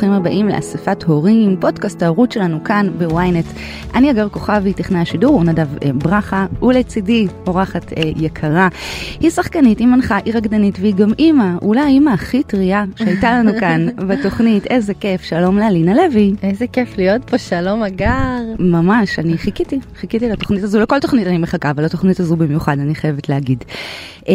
שלום, 0.00 0.12
אהלן, 0.12 0.22
ברוכים 0.22 0.42
הבאים 0.42 0.48
לאספת 0.48 1.02
הורים, 1.02 1.56
פודקאסט 1.60 2.02
ההורות 2.02 2.32
שלנו 2.32 2.64
כאן 2.64 2.88
בוויינט. 2.98 3.44
אני 3.94 4.10
אגר 4.10 4.28
כוכבי, 4.28 4.72
טכנאי 4.72 5.00
השידור, 5.00 5.34
הוא 5.34 5.44
נדב 5.44 5.66
אה, 5.84 5.92
ברכה, 5.92 6.46
ולצידי 6.62 7.26
אורחת 7.46 7.92
אה, 7.92 8.02
יקרה. 8.16 8.68
היא 9.20 9.30
שחקנית, 9.30 9.78
היא 9.78 9.86
מנחה, 9.86 10.18
היא 10.24 10.34
רקדנית, 10.34 10.78
והיא 10.80 10.94
גם 10.94 11.12
אימא, 11.18 11.48
אולי 11.62 11.80
האימא 11.80 12.10
הכי 12.10 12.42
טריה 12.42 12.84
שהייתה 12.96 13.30
לנו 13.30 13.50
כאן 13.60 13.86
בתוכנית. 14.08 14.66
איזה 14.66 14.94
כיף, 14.94 15.22
שלום 15.22 15.58
לאלינה 15.58 15.94
לוי. 15.94 16.34
איזה 16.42 16.66
כיף 16.66 16.98
להיות 16.98 17.30
פה, 17.30 17.38
שלום 17.38 17.82
אגר. 17.82 18.42
ממש, 18.58 19.18
אני 19.18 19.38
חיכיתי, 19.38 19.78
חיכיתי 19.96 20.28
לתוכנית 20.28 20.62
הזו, 20.62 20.80
לכל 20.80 21.00
תוכנית 21.00 21.26
אני 21.26 21.38
מחכה, 21.38 21.70
אבל 21.70 21.84
לתוכנית 21.84 22.20
הזו 22.20 22.36
במיוחד, 22.36 22.78
אני 22.78 22.94
חייבת 22.94 23.28
להגיד. 23.28 23.64
אה, 24.28 24.34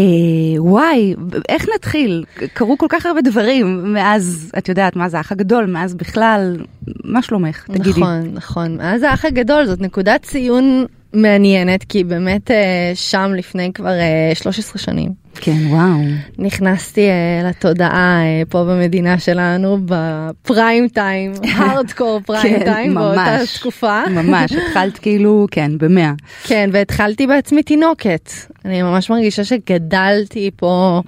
וואי, 0.57 1.15
איך 1.49 1.65
נתחיל? 1.75 2.23
קרו 2.53 2.77
כל 2.77 2.85
כך 2.89 3.05
הרבה 3.05 3.21
דברים 3.21 3.93
מאז, 3.93 4.51
את 4.57 4.69
יודעת, 4.69 4.95
מאז 4.95 5.13
האח 5.13 5.31
הגדול, 5.51 5.65
מאז 5.65 5.93
בכלל, 5.93 6.57
מה 7.03 7.21
שלומך? 7.21 7.65
תגידי. 7.67 7.89
נכון, 7.89 8.29
נכון. 8.33 8.77
מאז 8.77 9.03
האח 9.03 9.25
הגדול 9.25 9.65
זאת 9.65 9.81
נקודת 9.81 10.21
ציון 10.21 10.85
מעניינת, 11.13 11.83
כי 11.83 12.03
באמת 12.03 12.51
אה, 12.51 12.91
שם 12.95 13.31
לפני 13.37 13.73
כבר 13.73 13.93
13 14.33 14.73
אה, 14.75 14.79
שנים. 14.79 15.20
כן, 15.35 15.67
וואו. 15.69 15.99
נכנסתי 16.37 17.07
uh, 17.07 17.47
לתודעה 17.47 18.19
uh, 18.21 18.49
פה 18.49 18.63
במדינה 18.63 19.19
שלנו 19.19 19.77
בפריים 19.85 20.87
טיים, 20.87 21.31
הארדקור 21.55 22.19
פריים 22.25 22.59
כן, 22.59 22.65
טיים, 22.65 22.93
ממש, 22.93 23.05
באותה 23.05 23.37
תקופה. 23.59 24.03
ממש, 24.09 24.51
התחלת 24.51 24.97
כאילו, 24.97 25.47
כן, 25.51 25.71
במאה. 25.77 26.13
כן, 26.43 26.69
והתחלתי 26.73 27.27
בעצמי 27.27 27.63
תינוקת. 27.63 28.29
אני 28.65 28.81
ממש 28.81 29.09
מרגישה 29.09 29.43
שגדלתי 29.43 30.51
פה. 30.55 31.01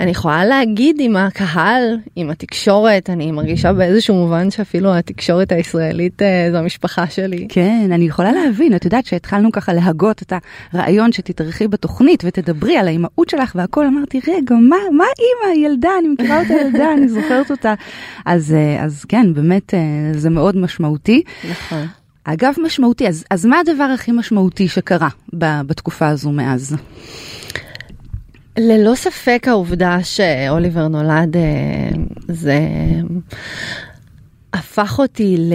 אני 0.00 0.10
יכולה 0.10 0.44
להגיד 0.44 0.96
עם 1.00 1.16
הקהל, 1.16 1.96
עם 2.16 2.30
התקשורת, 2.30 3.10
אני 3.10 3.32
מרגישה 3.32 3.72
באיזשהו 3.72 4.14
מובן 4.14 4.50
שאפילו 4.50 4.94
התקשורת 4.94 5.52
הישראלית 5.52 6.22
אה, 6.22 6.48
זו 6.52 6.56
המשפחה 6.56 7.06
שלי. 7.06 7.46
כן, 7.48 7.88
אני 7.92 8.04
יכולה 8.04 8.32
להבין, 8.32 8.76
את 8.76 8.84
יודעת 8.84 9.06
שהתחלנו 9.06 9.52
ככה 9.52 9.72
להגות 9.72 10.22
את 10.22 10.32
הרעיון 10.72 11.12
שתתארחי 11.12 11.68
בתוכנית 11.68 12.22
ותדברי 12.26 12.76
על 12.76 12.88
האימהות 12.88 13.28
שלך 13.28 13.39
והכל, 13.54 13.86
אמרתי, 13.86 14.20
רגע, 14.28 14.54
מה, 14.54 14.76
מה 14.92 15.04
אימא, 15.18 15.66
ילדה, 15.66 15.90
אני 15.98 16.08
מכירה 16.08 16.40
אותה 16.42 16.52
ילדה, 16.52 16.92
אני 16.92 17.08
זוכרת 17.08 17.50
אותה. 17.50 17.74
אז, 18.26 18.52
אה, 18.52 18.84
אז 18.84 19.04
כן, 19.04 19.34
באמת 19.34 19.74
אה, 19.74 19.80
זה 20.12 20.30
מאוד 20.30 20.56
משמעותי. 20.56 21.22
נכון. 21.50 21.86
אגב, 22.24 22.54
משמעותי, 22.62 23.08
אז, 23.08 23.24
אז 23.30 23.46
מה 23.46 23.58
הדבר 23.58 23.84
הכי 23.84 24.12
משמעותי 24.12 24.68
שקרה 24.68 25.08
בתקופה 25.32 26.08
הזו 26.08 26.30
מאז? 26.30 26.76
ללא 28.58 28.94
ספק 28.94 29.44
העובדה 29.48 29.98
שאוליבר 30.02 30.88
נולד 30.88 31.36
אה, 31.36 31.42
זה 32.28 32.58
הפך 34.52 34.98
אותי 34.98 35.36
ל... 35.38 35.52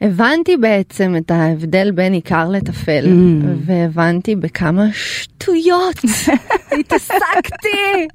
הבנתי 0.00 0.56
בעצם 0.56 1.14
את 1.16 1.30
ההבדל 1.30 1.90
בין 1.90 2.12
עיקר 2.12 2.48
לטפל, 2.48 3.04
mm. 3.04 3.46
והבנתי 3.66 4.36
בכמה 4.36 4.84
שטויות 4.92 5.96
התעסקתי, 6.80 8.06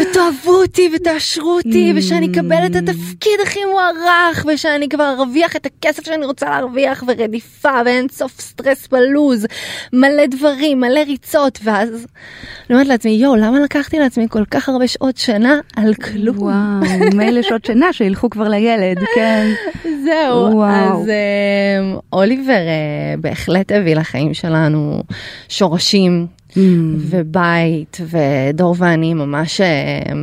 ותאהבו 0.00 0.50
אותי 0.50 0.90
ותאשרו 0.94 1.52
אותי, 1.52 1.92
mm. 1.92 1.98
ושאני 1.98 2.26
אקבל 2.32 2.66
את 2.66 2.76
התפקיד 2.76 3.40
הכי 3.42 3.60
מוערך, 3.64 4.46
ושאני 4.48 4.88
כבר 4.88 5.14
ארוויח 5.18 5.56
את 5.56 5.66
הכסף 5.66 6.06
שאני 6.06 6.26
רוצה 6.26 6.50
להרוויח, 6.50 7.04
ורדיפה, 7.06 7.80
ואין 7.84 8.06
סוף 8.08 8.40
סטרס 8.40 8.88
בלוז, 8.88 9.46
מלא 9.92 10.26
דברים, 10.26 10.80
מלא 10.80 11.00
ריצות, 11.00 11.58
ואז 11.62 11.88
אני 11.90 12.74
אומרת 12.74 12.86
לעצמי, 12.86 13.10
יואו, 13.10 13.36
למה 13.36 13.60
לקחתי 13.60 13.98
לעצמי 13.98 14.26
כל 14.30 14.44
כך 14.50 14.68
הרבה 14.68 14.88
שעות 14.88 15.16
שינה 15.16 15.60
על 15.76 15.94
כלום? 15.94 16.38
וואו, 16.38 17.16
מילא 17.16 17.42
שעות 17.42 17.64
שינה 17.64 17.92
שילכו 17.92 18.30
כבר 18.30 18.48
לילד, 18.48 18.98
כן. 19.14 19.46
זהו. 20.04 20.56
וואו. 20.56 20.85
אז 20.92 21.06
uh, 21.06 22.00
אוליבר 22.12 22.52
uh, 22.52 23.20
בהחלט 23.20 23.72
הביא 23.72 23.96
לחיים 23.96 24.34
שלנו 24.34 25.02
שורשים 25.48 26.26
mm. 26.50 26.56
ובית 26.98 28.00
ודור 28.10 28.74
ואני 28.78 29.14
ממש 29.14 29.60
uh, 29.60 30.14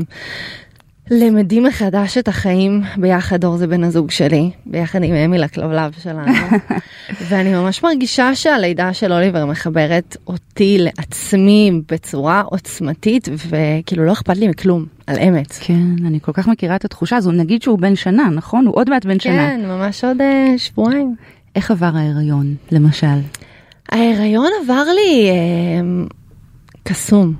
למדים 1.11 1.63
מחדש 1.63 2.17
את 2.17 2.27
החיים 2.27 2.81
ביחד, 2.97 3.41
דור 3.41 3.57
זה 3.57 3.67
בן 3.67 3.83
הזוג 3.83 4.11
שלי, 4.11 4.51
ביחד 4.65 5.03
עם 5.03 5.15
אמיל 5.15 5.43
הכלבלב 5.43 5.91
שלנו. 6.03 6.31
ואני 7.29 7.53
ממש 7.53 7.83
מרגישה 7.83 8.35
שהלידה 8.35 8.93
של 8.93 9.13
אוליבר 9.13 9.45
מחברת 9.45 10.17
אותי 10.27 10.77
לעצמי 10.79 11.71
בצורה 11.91 12.41
עוצמתית, 12.41 13.29
וכאילו 13.49 14.05
לא 14.05 14.11
אכפת 14.11 14.37
לי 14.37 14.47
מכלום, 14.47 14.85
על 15.07 15.19
אמת. 15.19 15.57
כן, 15.59 16.05
אני 16.05 16.19
כל 16.21 16.31
כך 16.31 16.47
מכירה 16.47 16.75
את 16.75 16.85
התחושה 16.85 17.15
הזו. 17.15 17.31
נגיד 17.31 17.61
שהוא 17.61 17.79
בן 17.79 17.95
שנה, 17.95 18.29
נכון? 18.29 18.65
הוא 18.65 18.75
עוד 18.75 18.89
מעט 18.89 19.05
בן 19.05 19.19
שנה. 19.19 19.49
כן, 19.49 19.61
ממש 19.67 20.03
עוד 20.03 20.17
uh, 20.21 20.57
שבועיים. 20.57 21.15
איך 21.55 21.71
עבר 21.71 21.91
ההיריון, 21.95 22.55
למשל? 22.71 23.17
ההיריון 23.89 24.49
עבר 24.63 24.83
לי 24.83 25.29
uh, 25.29 26.13
קסום. 26.83 27.33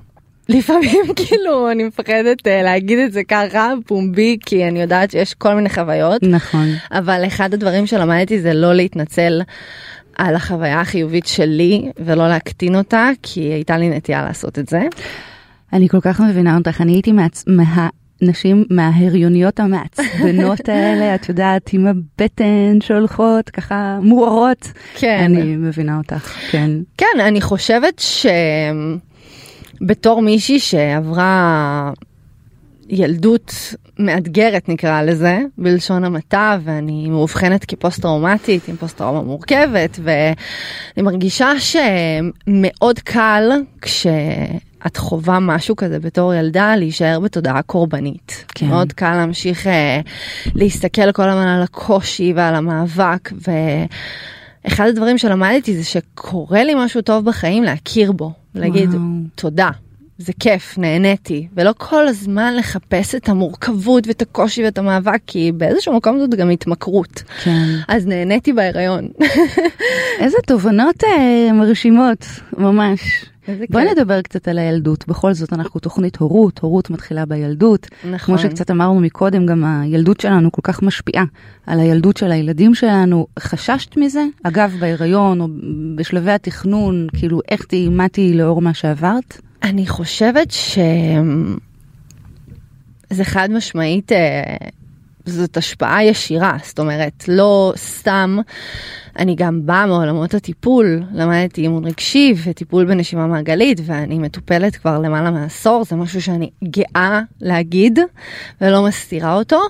לפעמים 0.50 1.02
כאילו 1.26 1.72
אני 1.72 1.84
מפחדת 1.84 2.40
uh, 2.40 2.64
להגיד 2.64 3.00
את 3.00 3.14
זה 3.14 3.24
ככה 3.24 3.74
פומבי 3.86 4.38
כי 4.46 4.68
אני 4.68 4.82
יודעת 4.82 5.12
שיש 5.12 5.34
כל 5.34 5.54
מיני 5.54 5.70
חוויות 5.70 6.24
נכון 6.24 6.68
אבל 6.92 7.24
אחד 7.28 7.54
הדברים 7.54 7.88
שלמדתי 7.88 8.42
זה 8.42 8.54
לא 8.54 8.74
להתנצל 8.74 9.42
על 10.18 10.36
החוויה 10.36 10.82
החיובית 10.82 11.26
שלי 11.26 11.92
ולא 12.00 12.30
להקטין 12.30 12.76
אותה 12.76 13.10
כי 13.24 13.42
הייתה 13.42 13.78
לי 13.78 13.90
נטייה 13.90 14.26
לעשות 14.26 14.60
את 14.60 14.70
זה. 14.70 14.82
אני 15.74 15.90
כל 15.90 16.02
כך 16.02 16.20
מבינה 16.20 16.58
אותך 16.58 16.82
אני 16.82 16.92
הייתי 16.92 17.12
מעצ... 17.12 17.44
מה... 17.48 17.88
נשים 18.22 18.66
מההריוניות 18.70 19.60
המעצבנות 19.60 20.70
האלה, 20.70 21.16
את 21.16 21.30
יודעת, 21.30 21.70
עם 21.74 21.88
הבטן 21.88 22.78
שהולכות 22.82 23.50
ככה 23.50 24.00
מוארות. 24.02 24.72
כן. 24.96 25.22
אני 25.24 25.56
מבינה 25.56 25.98
אותך, 25.98 26.36
כן. 26.52 26.72
כן, 26.98 27.20
אני 27.20 27.42
חושבת 27.42 28.00
ש... 28.00 28.26
בתור 29.86 30.22
מישהי 30.22 30.60
שעברה 30.60 31.92
ילדות 32.90 33.54
מאתגרת 34.00 34.70
נקרא 34.70 35.02
לזה, 35.02 35.40
בלשון 35.58 36.04
המעטה, 36.04 36.58
ואני 36.64 37.10
מאובחנת 37.10 37.66
כפוסט 37.66 38.02
טראומטית 38.02 38.68
עם 38.68 38.76
פוסט 38.76 38.98
טראומה 38.98 39.22
מורכבת, 39.22 40.00
ואני 40.04 41.04
מרגישה 41.04 41.52
שמאוד 41.60 43.00
קל 43.00 43.52
כש... 43.82 44.08
את 44.88 44.98
חווה 44.98 45.40
משהו 45.40 45.76
כזה 45.76 46.00
בתור 46.00 46.34
ילדה 46.34 46.76
להישאר 46.76 47.20
בתודעה 47.20 47.62
קורבנית. 47.62 48.46
כן. 48.56 48.66
מאוד 48.66 48.94
קל 48.94 49.16
להמשיך 49.16 49.68
אה, 49.68 50.00
להסתכל 50.56 51.12
כל 51.12 51.30
הזמן 51.30 51.48
על 51.48 51.62
הקושי 51.62 52.34
ועל 52.36 52.56
המאבק 52.56 53.32
ואחד 54.66 54.88
הדברים 54.88 55.18
שלמדתי 55.18 55.78
זה 55.78 55.84
שקורה 55.84 56.64
לי 56.64 56.74
משהו 56.76 57.02
טוב 57.02 57.26
בחיים 57.26 57.64
להכיר 57.64 58.12
בו 58.12 58.32
להגיד 58.56 58.90
וואו. 58.90 59.02
תודה. 59.36 59.70
זה 60.18 60.34
כיף, 60.40 60.78
נהניתי, 60.78 61.48
ולא 61.54 61.74
כל 61.78 62.08
הזמן 62.08 62.54
לחפש 62.56 63.16
את 63.16 63.30
המורכבות 63.30 64.08
ואת 64.08 64.22
הקושי 64.22 64.64
ואת 64.64 64.78
המאבק, 64.78 65.20
כי 65.28 65.52
באיזשהו 65.52 65.98
מקום 65.98 66.20
זאת 66.20 66.36
גם 66.36 66.50
התמכרות. 66.50 67.24
כן. 67.44 67.66
אז 67.88 68.08
נהניתי 68.08 68.54
בהיריון. 68.54 69.08
איזה 70.20 70.38
תובנות 70.48 71.04
אה, 71.04 71.54
מרשימות, 71.54 72.26
ממש. 72.58 73.26
בואי 73.70 73.86
נדבר 73.92 74.22
קצת 74.22 74.48
על 74.48 74.58
הילדות, 74.58 75.08
בכל 75.08 75.34
זאת 75.34 75.54
אנחנו 75.54 75.80
תוכנית 75.80 76.18
הורות, 76.18 76.60
הורות 76.60 76.90
מתחילה 76.90 77.26
בילדות. 77.26 77.88
נכון. 78.12 78.18
כמו 78.18 78.38
שקצת 78.38 78.72
אמרנו 78.72 79.00
מקודם, 79.00 79.46
גם 79.46 79.64
הילדות 79.66 80.20
שלנו 80.20 80.52
כל 80.52 80.62
כך 80.64 80.84
משפיעה 80.84 81.26
על 81.68 81.80
הילדות 81.80 82.18
של 82.18 82.32
הילדים 82.32 82.76
שלנו. 82.76 83.28
חששת 83.40 83.98
מזה? 83.98 84.24
אגב, 84.44 84.76
בהיריון 84.80 85.42
או 85.42 85.48
בשלבי 85.96 86.32
התכנון, 86.32 87.08
כאילו 87.18 87.42
איך 87.52 87.66
תהיי, 87.66 87.90
מה 87.90 88.10
תהיי 88.10 88.34
לאור 88.34 88.62
מה 88.62 88.74
שעברת? 88.74 89.42
אני 89.64 89.88
חושבת 89.88 90.52
שזה 90.52 90.84
חד 93.24 93.50
משמעית, 93.52 94.12
אה, 94.12 94.56
זאת 95.26 95.58
השפעה 95.58 96.04
ישירה, 96.04 96.58
זאת 96.64 96.80
אומרת, 96.80 97.24
לא 97.28 97.74
סתם. 97.76 98.38
אני 99.20 99.36
גם 99.36 99.66
באה 99.66 99.86
מעולמות 99.86 100.34
הטיפול, 100.34 101.04
למדתי 101.14 101.62
אימון 101.62 101.86
רגשי 101.86 102.34
וטיפול 102.44 102.86
בנשימה 102.86 103.28
מעגלית, 103.28 103.82
ואני 103.86 104.20
מטופלת 104.20 104.76
כבר 104.76 105.00
למעלה 105.00 105.32
מעשור, 105.32 105.84
זה 105.86 105.96
משהו 105.96 106.22
שאני 106.22 106.50
גאה 106.64 107.22
להגיד 107.42 108.00
ולא 108.62 108.84
מסתירה 108.84 109.34
אותו, 109.34 109.62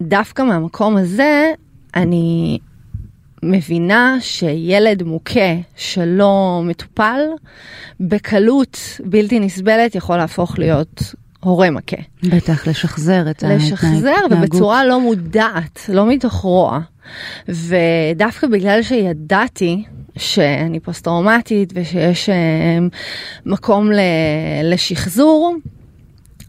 ודווקא 0.00 0.42
מהמקום 0.42 0.96
הזה 0.96 1.52
אני 1.94 2.58
מבינה 3.42 4.16
שילד 4.20 5.02
מוכה 5.02 5.54
שלא 5.76 6.62
מטופל, 6.64 7.20
בקלות 8.00 8.78
בלתי 9.04 9.40
נסבלת 9.40 9.94
יכול 9.94 10.16
להפוך 10.16 10.58
להיות 10.58 11.14
הורה 11.44 11.70
מכה. 11.70 11.96
בטח, 12.22 12.66
לשחזר 12.66 13.30
את 13.30 13.42
ההתנהגות. 13.42 13.72
לשחזר 13.72 14.14
ובצורה 14.30 14.84
לא 14.84 15.00
מודעת, 15.00 15.80
לא 15.88 16.06
מתוך 16.06 16.32
רוע. 16.32 16.80
ודווקא 17.48 18.46
בגלל 18.46 18.82
שידעתי 18.82 19.84
שאני 20.16 20.80
פוסט-טראומטית 20.80 21.72
ושיש 21.74 22.28
אה, 22.28 22.34
מקום 23.46 23.90
לשחזור, 24.64 25.54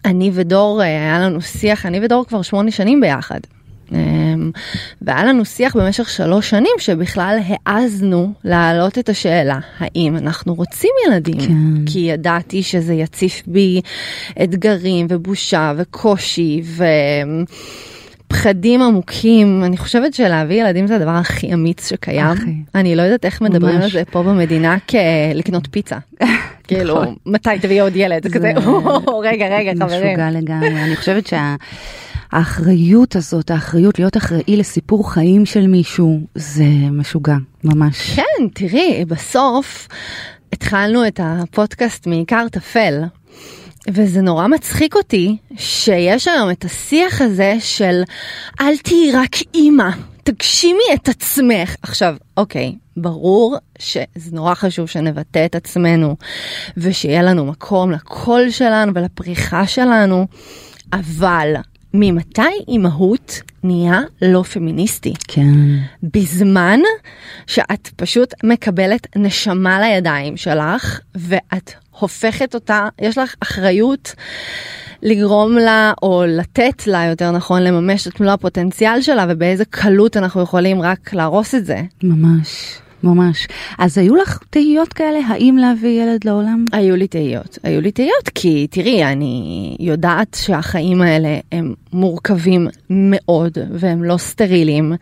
אני 0.05 0.31
ודור, 0.33 0.81
אה, 0.81 0.85
היה 0.85 1.19
לנו 1.19 1.41
שיח, 1.41 1.85
אני 1.85 2.05
ודור 2.05 2.25
כבר 2.25 2.41
שמונה 2.41 2.71
שנים 2.71 3.01
ביחד. 3.01 3.39
אמ, 3.93 4.51
והיה 5.01 5.25
לנו 5.25 5.45
שיח 5.45 5.75
במשך 5.75 6.09
שלוש 6.09 6.49
שנים 6.49 6.71
שבכלל 6.77 7.39
העזנו 7.65 8.33
להעלות 8.43 8.97
את 8.97 9.09
השאלה 9.09 9.59
האם 9.79 10.17
אנחנו 10.17 10.53
רוצים 10.53 10.91
ילדים 11.07 11.39
כן. 11.39 11.85
כי 11.85 11.99
ידעתי 11.99 12.63
שזה 12.63 12.93
יציף 12.93 13.43
בי 13.47 13.81
אתגרים 14.43 15.07
ובושה 15.09 15.73
וקושי 15.77 16.61
ו... 16.63 16.83
פחדים 18.33 18.81
עמוקים, 18.81 19.63
אני 19.63 19.77
חושבת 19.77 20.13
שלהביא 20.13 20.61
ילדים 20.61 20.87
זה 20.87 20.95
הדבר 20.95 21.11
הכי 21.11 21.53
אמיץ 21.53 21.89
שקיים. 21.89 22.25
אחי. 22.25 22.53
אני 22.75 22.95
לא 22.95 23.01
יודעת 23.01 23.25
איך 23.25 23.41
מדברים 23.41 23.75
ממש. 23.75 23.83
על 23.83 23.91
זה 23.91 24.05
פה 24.11 24.23
במדינה 24.23 24.77
כלקנות 24.89 25.67
פיצה. 25.71 25.97
כאילו, 26.67 27.01
נכון. 27.01 27.15
מתי 27.25 27.49
תביא 27.61 27.81
עוד 27.81 27.95
ילד? 27.95 28.23
זה 28.23 28.29
כזה, 28.29 28.51
רגע, 29.23 29.57
רגע, 29.57 29.71
חברים. 29.75 30.07
משוגע 30.07 30.31
לגמרי. 30.31 30.83
אני 30.83 30.95
חושבת 30.95 31.27
שהאחריות 32.33 33.15
הזאת, 33.15 33.51
האחריות 33.51 33.99
להיות 33.99 34.17
אחראי 34.17 34.57
לסיפור 34.57 35.13
חיים 35.13 35.45
של 35.45 35.67
מישהו, 35.67 36.19
זה 36.35 36.65
משוגע, 36.91 37.35
ממש. 37.63 38.09
כן, 38.15 38.47
תראי, 38.53 39.05
בסוף 39.07 39.87
התחלנו 40.53 41.07
את 41.07 41.19
הפודקאסט 41.23 42.07
מעיקר 42.07 42.45
טפל. 42.51 43.03
וזה 43.89 44.21
נורא 44.21 44.47
מצחיק 44.47 44.95
אותי 44.95 45.37
שיש 45.55 46.27
היום 46.27 46.51
את 46.51 46.65
השיח 46.65 47.21
הזה 47.21 47.55
של 47.59 48.01
אל 48.61 48.77
תהיי 48.77 49.11
רק 49.13 49.35
אימא, 49.53 49.89
תגשימי 50.23 50.83
את 50.93 51.09
עצמך. 51.09 51.75
עכשיו, 51.81 52.15
אוקיי, 52.37 52.75
ברור 52.97 53.57
שזה 53.79 54.31
נורא 54.31 54.53
חשוב 54.53 54.87
שנבטא 54.87 55.45
את 55.45 55.55
עצמנו 55.55 56.15
ושיהיה 56.77 57.21
לנו 57.21 57.45
מקום 57.45 57.91
לקול 57.91 58.49
שלנו 58.49 58.91
ולפריחה 58.95 59.67
שלנו, 59.67 60.27
אבל 60.93 61.53
ממתי 61.93 62.41
אימהות 62.67 63.41
נהיה 63.63 64.01
לא 64.21 64.43
פמיניסטי? 64.43 65.13
כן. 65.27 65.53
בזמן 66.03 66.79
שאת 67.47 67.89
פשוט 67.95 68.33
מקבלת 68.43 69.07
נשמה 69.15 69.79
לידיים 69.79 70.37
שלך 70.37 70.99
ואת 71.15 71.71
הופכת 71.99 72.55
אותה, 72.55 72.87
יש 73.01 73.17
לך 73.17 73.35
אחריות 73.39 74.15
לגרום 75.01 75.57
לה, 75.57 75.93
או 76.03 76.23
לתת 76.27 76.87
לה, 76.87 77.05
יותר 77.05 77.31
נכון, 77.31 77.63
לממש 77.63 78.07
את 78.07 78.19
מלוא 78.19 78.31
הפוטנציאל 78.31 79.01
שלה, 79.01 79.25
ובאיזה 79.29 79.65
קלות 79.65 80.17
אנחנו 80.17 80.41
יכולים 80.41 80.81
רק 80.81 81.13
להרוס 81.13 81.55
את 81.55 81.65
זה. 81.65 81.81
ממש. 82.03 82.79
ממש. 83.03 83.47
אז 83.77 83.97
היו 83.97 84.15
לך 84.15 84.39
תהיות 84.49 84.93
כאלה, 84.93 85.19
האם 85.27 85.57
להביא 85.57 86.03
ילד 86.03 86.25
לעולם? 86.25 86.65
היו 86.71 86.95
לי 86.95 87.07
תהיות. 87.07 87.57
היו 87.63 87.81
לי 87.81 87.91
תהיות 87.91 88.29
כי 88.35 88.67
תראי, 88.71 89.03
אני 89.03 89.75
יודעת 89.79 90.37
שהחיים 90.39 91.01
האלה 91.01 91.37
הם 91.51 91.73
מורכבים 91.93 92.67
מאוד 92.89 93.57
והם 93.71 94.03
לא 94.03 94.17
סטרילים, 94.17 94.93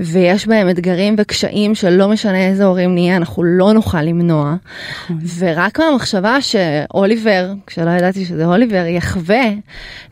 ויש 0.00 0.46
בהם 0.46 0.70
אתגרים 0.70 1.14
וקשיים 1.18 1.74
שלא 1.74 2.08
משנה 2.08 2.46
איזה 2.46 2.64
הורים 2.64 2.94
נהיה, 2.94 3.16
אנחנו 3.16 3.42
לא 3.42 3.72
נוכל 3.72 4.02
למנוע. 4.02 4.54
נכון. 5.04 5.18
ורק 5.38 5.80
מהמחשבה 5.80 6.36
שאוליבר, 6.40 7.52
כשלא 7.66 7.90
ידעתי 7.90 8.24
שזה 8.24 8.46
אוליבר, 8.46 8.86
יחווה 8.86 9.44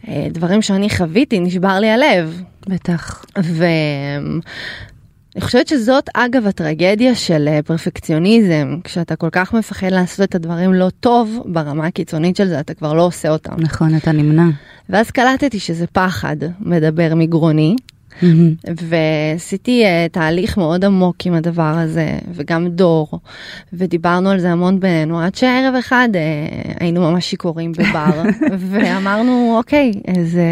אה, 0.08 0.26
דברים 0.30 0.62
שאני 0.62 0.90
חוויתי, 0.90 1.40
נשבר 1.40 1.78
לי 1.78 1.90
הלב. 1.90 2.42
בטח. 2.68 3.24
ו... 3.42 3.64
אני 5.36 5.40
חושבת 5.42 5.68
שזאת 5.68 6.08
אגב 6.14 6.46
הטרגדיה 6.46 7.14
של 7.14 7.48
אה, 7.48 7.62
פרפקציוניזם, 7.62 8.78
כשאתה 8.84 9.16
כל 9.16 9.28
כך 9.32 9.54
מפחד 9.54 9.86
לעשות 9.90 10.28
את 10.28 10.34
הדברים 10.34 10.72
לא 10.72 10.88
טוב, 11.00 11.38
ברמה 11.46 11.86
הקיצונית 11.86 12.36
של 12.36 12.48
זה 12.48 12.60
אתה 12.60 12.74
כבר 12.74 12.92
לא 12.92 13.02
עושה 13.02 13.30
אותם. 13.30 13.54
נכון, 13.58 13.96
אתה 13.96 14.12
נמנע. 14.12 14.48
ואז 14.88 15.10
קלטתי 15.10 15.58
שזה 15.58 15.86
פחד 15.86 16.36
מדבר 16.60 17.14
מגרוני, 17.14 17.76
mm-hmm. 18.20 18.24
ועשיתי 18.82 19.84
uh, 19.84 20.12
תהליך 20.12 20.58
מאוד 20.58 20.84
עמוק 20.84 21.16
עם 21.24 21.34
הדבר 21.34 21.74
הזה, 21.78 22.18
וגם 22.34 22.68
דור, 22.68 23.08
ודיברנו 23.72 24.30
על 24.30 24.40
זה 24.40 24.50
המון 24.50 24.80
בינינו, 24.80 25.20
עד 25.20 25.34
שערב 25.34 25.74
אחד 25.78 26.08
uh, 26.12 26.76
היינו 26.80 27.00
ממש 27.10 27.30
שיכורים 27.30 27.72
בבר, 27.72 28.22
ואמרנו, 28.70 29.54
אוקיי, 29.58 29.92
זה 30.24 30.46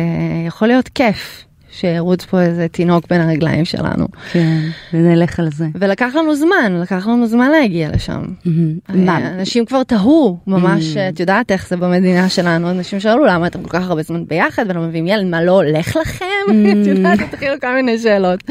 יכול 0.47 0.69
להיות 0.69 0.89
כיף. 0.89 1.50
שירוץ 1.73 2.25
פה 2.25 2.41
איזה 2.41 2.69
תינוק 2.69 3.05
בין 3.11 3.21
הרגליים 3.21 3.65
שלנו. 3.65 4.07
כן, 4.33 4.59
ונלך 4.95 5.41
על 5.41 5.49
זה. 5.51 5.67
ולקח 5.75 6.15
לנו 6.15 6.35
זמן, 6.35 6.81
לקח 6.83 7.07
לנו 7.07 7.27
זמן 7.27 7.51
להגיע 7.51 7.91
לשם. 7.91 8.23
Mm-hmm. 8.23 8.91
אנשים 9.39 9.65
כבר 9.65 9.83
תהו, 9.83 10.39
ממש, 10.47 10.97
mm-hmm. 10.97 11.15
את 11.15 11.21
יודעת 11.21 11.51
איך 11.51 11.69
זה 11.69 11.77
במדינה 11.77 12.29
שלנו, 12.29 12.71
אנשים 12.71 13.01
שאלו 13.01 13.25
למה 13.25 13.47
אתם 13.47 13.63
כל 13.63 13.69
כך 13.69 13.89
הרבה 13.89 14.03
זמן 14.03 14.25
ביחד 14.27 14.65
ולא 14.69 14.81
מביאים 14.81 15.07
ילד, 15.07 15.25
מה 15.27 15.43
לא 15.43 15.53
הולך 15.53 15.97
לכם? 15.97 16.25
Mm-hmm. 16.49 16.73
את 16.83 16.87
יודעת, 16.87 17.21
התחילו 17.21 17.55
כל 17.61 17.75
מיני 17.75 17.99
שאלות. 17.99 18.43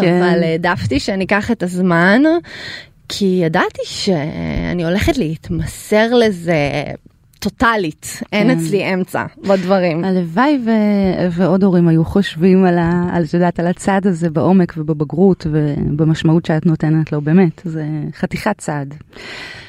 כן. 0.00 0.22
אבל 0.22 0.42
העדפתי 0.42 1.00
שאני 1.00 1.24
אקח 1.24 1.50
את 1.50 1.62
הזמן. 1.62 2.22
כי 3.08 3.40
ידעתי 3.44 3.82
שאני 3.84 4.84
הולכת 4.84 5.18
להתמסר 5.18 6.14
לזה 6.14 6.82
טוטאלית, 7.38 8.22
אין 8.32 8.48
כן. 8.54 8.58
אצלי 8.58 8.94
אמצע 8.94 9.24
בדברים. 9.48 10.04
הלוואי 10.04 10.58
ו- 10.64 11.30
ועוד 11.32 11.64
הורים 11.64 11.88
היו 11.88 12.04
חושבים 12.04 12.64
על, 12.64 12.78
ה- 12.78 13.08
על, 13.12 13.24
יודעת, 13.34 13.60
על 13.60 13.66
הצעד 13.66 14.06
הזה 14.06 14.30
בעומק 14.30 14.74
ובבגרות 14.76 15.46
ובמשמעות 15.50 16.46
שאת 16.46 16.66
נותנת 16.66 17.12
לו, 17.12 17.20
באמת, 17.20 17.62
זה 17.64 17.84
חתיכת 18.18 18.58
צעד. 18.58 18.94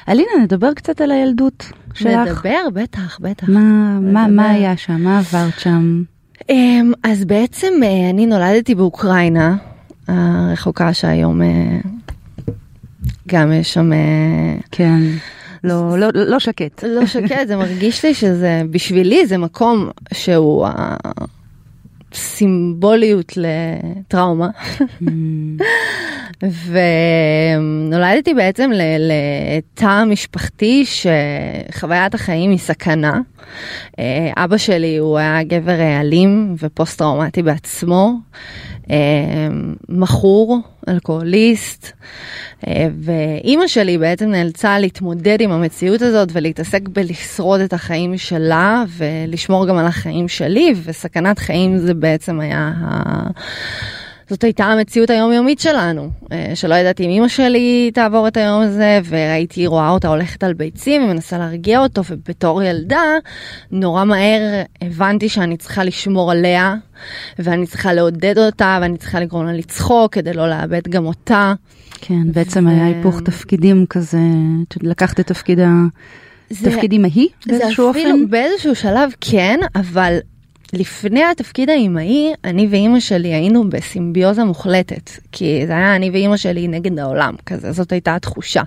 אלינה, 0.08 0.30
נדבר 0.42 0.74
קצת 0.74 1.00
על 1.00 1.10
הילדות 1.10 1.72
שלך. 1.94 2.28
נדבר, 2.28 2.68
בטח, 2.74 3.18
בטח. 3.20 3.48
מה, 3.48 3.98
מה, 4.00 4.26
מה 4.28 4.50
היה 4.50 4.76
שם? 4.76 5.00
מה 5.02 5.18
עברת 5.18 5.58
שם? 5.58 6.02
אמ, 6.50 6.92
אז 7.02 7.24
בעצם 7.24 7.72
אה, 7.82 8.10
אני 8.10 8.26
נולדתי 8.26 8.74
באוקראינה, 8.74 9.56
הרחוקה 10.08 10.94
שהיום 10.94 11.42
אה, 11.42 11.78
גם 13.28 13.52
יש 13.52 13.74
שם... 13.74 13.92
אה, 13.92 13.98
כן. 14.70 15.00
לא, 15.64 15.98
לא, 15.98 16.08
לא 16.14 16.38
שקט. 16.38 16.84
לא 16.84 17.06
שקט, 17.06 17.46
זה 17.46 17.56
מרגיש 17.56 18.04
לי 18.04 18.14
שזה, 18.14 18.62
בשבילי 18.70 19.26
זה 19.26 19.38
מקום 19.38 19.90
שהוא 20.14 20.66
הסימבוליות 22.12 23.32
לטראומה. 23.36 24.48
Mm. 25.02 25.06
ונולדתי 27.90 28.34
בעצם 28.34 28.70
לתא 28.98 30.04
משפחתי 30.04 30.84
שחוויית 30.86 32.14
החיים 32.14 32.50
היא 32.50 32.58
סכנה. 32.58 33.20
אה, 33.98 34.30
אבא 34.36 34.56
שלי 34.56 34.96
הוא 34.96 35.18
היה 35.18 35.42
גבר 35.42 35.80
אלים 36.00 36.54
ופוסט 36.58 36.98
טראומטי 36.98 37.42
בעצמו. 37.42 38.14
אה, 38.90 39.48
מכור, 39.88 40.58
אלכוהוליסט, 40.88 41.92
אה, 42.66 42.88
ואימא 43.00 43.66
שלי 43.66 43.98
בעצם 43.98 44.30
נאלצה 44.30 44.78
להתמודד 44.78 45.40
עם 45.40 45.50
המציאות 45.50 46.02
הזאת 46.02 46.28
ולהתעסק 46.32 46.88
בלשרוד 46.88 47.60
את 47.60 47.72
החיים 47.72 48.18
שלה 48.18 48.84
ולשמור 48.96 49.66
גם 49.66 49.76
על 49.76 49.86
החיים 49.86 50.28
שלי, 50.28 50.74
וסכנת 50.84 51.38
חיים 51.38 51.78
זה 51.78 51.94
בעצם 51.94 52.40
היה 52.40 52.72
ה... 52.80 53.30
זאת 54.30 54.44
הייתה 54.44 54.64
המציאות 54.64 55.10
היומיומית 55.10 55.60
שלנו, 55.60 56.10
אה, 56.32 56.50
שלא 56.54 56.74
ידעתי 56.74 57.04
אם 57.04 57.10
אמא 57.10 57.28
שלי 57.28 57.90
תעבור 57.94 58.28
את 58.28 58.36
היום 58.36 58.62
הזה, 58.62 59.00
והייתי 59.04 59.66
רואה 59.66 59.90
אותה 59.90 60.08
הולכת 60.08 60.44
על 60.44 60.52
ביצים 60.52 61.04
ומנסה 61.04 61.38
להרגיע 61.38 61.80
אותו, 61.80 62.02
ובתור 62.10 62.62
ילדה, 62.62 63.02
נורא 63.70 64.04
מהר 64.04 64.62
הבנתי 64.82 65.28
שאני 65.28 65.56
צריכה 65.56 65.84
לשמור 65.84 66.30
עליה, 66.30 66.74
ואני 67.38 67.66
צריכה 67.66 67.92
לעודד 67.92 68.38
אותה, 68.38 68.78
ואני 68.82 68.98
צריכה 68.98 69.20
לגרום 69.20 69.46
לה 69.46 69.52
לצחוק 69.52 70.12
כדי 70.12 70.32
לא 70.32 70.48
לאבד 70.48 70.88
גם 70.88 71.06
אותה. 71.06 71.54
כן, 72.00 72.32
בעצם 72.32 72.66
ו... 72.66 72.70
היה 72.70 72.86
היפוך 72.86 73.20
תפקידים 73.20 73.86
כזה, 73.86 74.18
לקחת 74.82 75.20
את 75.20 75.26
תפקיד 75.26 75.60
ה... 75.60 75.68
זה, 76.50 76.70
תפקיד 76.70 76.92
אימהי 76.92 77.28
באיזשהו 77.46 77.88
אופן? 77.88 78.00
אפילו 78.00 78.28
באיזשהו 78.28 78.74
שלב 78.74 79.10
כן, 79.20 79.58
אבל 79.74 80.18
לפני 80.72 81.24
התפקיד 81.24 81.70
האימהי, 81.70 82.32
אני 82.44 82.68
ואימא 82.70 83.00
שלי 83.00 83.28
היינו 83.28 83.70
בסימביוזה 83.70 84.44
מוחלטת, 84.44 85.10
כי 85.32 85.66
זה 85.66 85.72
היה 85.72 85.96
אני 85.96 86.10
ואימא 86.10 86.36
שלי 86.36 86.68
נגד 86.68 86.98
העולם, 86.98 87.34
כזה, 87.46 87.72
זאת 87.72 87.92
הייתה 87.92 88.14
התחושה. 88.14 88.62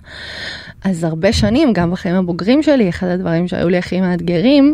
אז 0.83 1.03
הרבה 1.03 1.33
שנים, 1.33 1.73
גם 1.73 1.91
בחיים 1.91 2.15
הבוגרים 2.15 2.63
שלי, 2.63 2.89
אחד 2.89 3.07
הדברים 3.07 3.47
שהיו 3.47 3.69
לי 3.69 3.77
הכי 3.77 4.01
מאתגרים, 4.01 4.73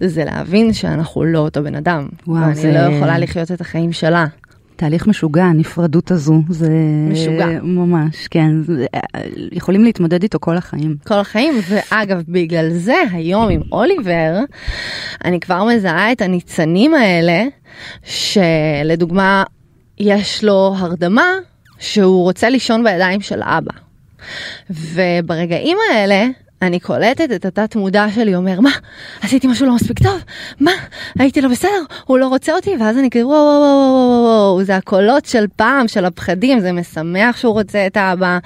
זה 0.00 0.24
להבין 0.24 0.72
שאנחנו 0.72 1.24
לא 1.24 1.38
אותו 1.38 1.62
בן 1.62 1.74
אדם. 1.74 2.08
וואו, 2.26 2.40
ואני 2.42 2.54
זה... 2.54 2.72
לא 2.72 2.78
יכולה 2.78 3.18
לחיות 3.18 3.52
את 3.52 3.60
החיים 3.60 3.92
שלה. 3.92 4.26
תהליך 4.76 5.06
משוגע, 5.06 5.44
הנפרדות 5.44 6.10
הזו, 6.10 6.42
זה 6.48 6.68
משוגע. 7.10 7.46
ממש, 7.62 8.28
כן, 8.28 8.62
זה, 8.62 8.86
יכולים 9.52 9.84
להתמודד 9.84 10.22
איתו 10.22 10.38
כל 10.40 10.56
החיים. 10.56 10.96
כל 11.06 11.14
החיים, 11.14 11.54
ואגב, 11.68 12.22
בגלל 12.28 12.70
זה 12.70 12.94
היום 13.12 13.48
עם 13.48 13.60
אוליבר, 13.72 14.38
אני 15.24 15.40
כבר 15.40 15.64
מזהה 15.64 16.12
את 16.12 16.22
הניצנים 16.22 16.94
האלה, 16.94 17.44
שלדוגמה, 18.04 19.44
יש 19.98 20.44
לו 20.44 20.74
הרדמה 20.78 21.30
שהוא 21.78 22.22
רוצה 22.22 22.48
לישון 22.48 22.84
בידיים 22.84 23.20
של 23.20 23.40
אבא. 23.42 23.72
וברגעים 24.70 25.78
האלה, 25.90 26.26
אני 26.66 26.80
קולטת 26.80 27.28
את 27.34 27.44
התת 27.44 27.76
מודע 27.76 28.06
שלי 28.14 28.34
אומר, 28.34 28.60
מה, 28.60 28.70
עשיתי 29.22 29.46
משהו 29.46 29.66
לא 29.66 29.74
מספיק 29.74 29.98
טוב? 29.98 30.20
מה, 30.60 30.72
הייתי 31.18 31.40
לא 31.40 31.48
בסדר? 31.48 31.70
הוא 32.04 32.18
לא 32.18 32.28
רוצה 32.28 32.52
אותי? 32.52 32.70
ואז 32.80 32.98
אני 32.98 33.10
כאילו, 33.10 33.28
וואו, 33.28 33.38
וואו, 33.38 33.60
וואו, 33.60 34.24
וואו, 34.24 34.52
וואו, 34.54 34.64
זה 34.64 34.76
הקולות 34.76 35.24
של 35.26 35.44
פעם, 35.56 35.88
של 35.88 36.04
הפחדים, 36.04 36.60
זה 36.60 36.72
משמח 36.72 37.36
שהוא 37.36 37.52
רוצה 37.52 37.86
את 37.86 37.96
האבא, 37.96 38.38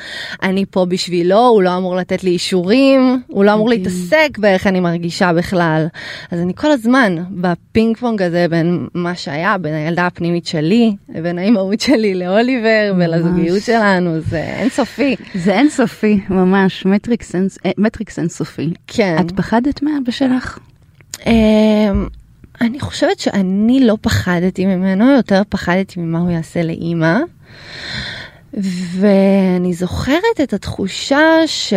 אני 0.43 0.65
פה 0.71 0.85
בשבילו, 0.85 1.47
הוא 1.47 1.63
לא 1.63 1.77
אמור 1.77 1.97
לתת 1.97 2.25
לי 2.25 2.31
אישורים, 2.31 3.23
הוא 3.27 3.45
לא 3.45 3.55
אמור 3.55 3.69
להתעסק 3.69 4.39
באיך 4.39 4.67
אני 4.67 4.81
מרגישה 4.81 5.33
בכלל. 5.33 5.87
אז 6.31 6.41
אני 6.41 6.53
כל 6.55 6.71
הזמן 6.71 7.17
בפינג 7.31 7.97
פונג 7.97 8.23
הזה 8.23 8.47
בין 8.51 8.87
מה 8.95 9.15
שהיה, 9.15 9.59
בין 9.59 9.75
הילדה 9.75 10.07
הפנימית 10.07 10.47
שלי, 10.47 10.95
לבין 11.15 11.39
האימהות 11.39 11.81
שלי 11.81 12.15
לאוליבר 12.15 12.95
ולזוגיות 12.99 13.63
שלנו, 13.63 14.21
זה 14.21 14.45
אינסופי. 14.59 15.17
זה 15.35 15.59
אינסופי, 15.59 16.21
ממש, 16.31 16.87
מטריקס, 16.87 17.35
מטריקס 17.79 18.08
אינסופי. 18.19 18.73
כן. 18.87 19.17
את 19.21 19.33
פחדת 19.33 19.83
מאבא 19.83 20.11
שלך? 20.11 20.59
אמ, 21.27 22.09
אני 22.61 22.81
חושבת 22.81 23.19
שאני 23.19 23.87
לא 23.87 23.97
פחדתי 24.01 24.67
ממנו, 24.67 25.11
יותר 25.11 25.43
פחדתי 25.49 26.01
ממה 26.01 26.19
הוא 26.19 26.31
יעשה 26.31 26.63
לאימא. 26.63 27.19
ואני 28.93 29.75
זוכרת 29.75 30.41
את 30.43 30.53
התחושה 30.53 31.23
ש... 31.47 31.73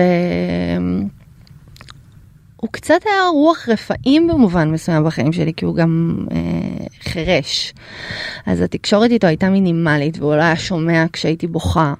הוא 2.55 2.69
קצת 2.71 2.99
היה 3.05 3.27
רוח 3.33 3.69
רפאים 3.69 4.27
במובן 4.27 4.71
מסוים 4.71 5.03
בחיים 5.03 5.33
שלי, 5.33 5.53
כי 5.53 5.65
הוא 5.65 5.75
גם 5.75 6.25
אה, 6.31 6.85
חירש. 7.03 7.73
אז 8.45 8.61
התקשורת 8.61 9.11
איתו 9.11 9.27
הייתה 9.27 9.49
מינימלית, 9.49 10.17
והוא 10.19 10.35
לא 10.35 10.41
היה 10.41 10.55
שומע 10.55 11.05
כשהייתי 11.13 11.47
בוכה. 11.47 11.93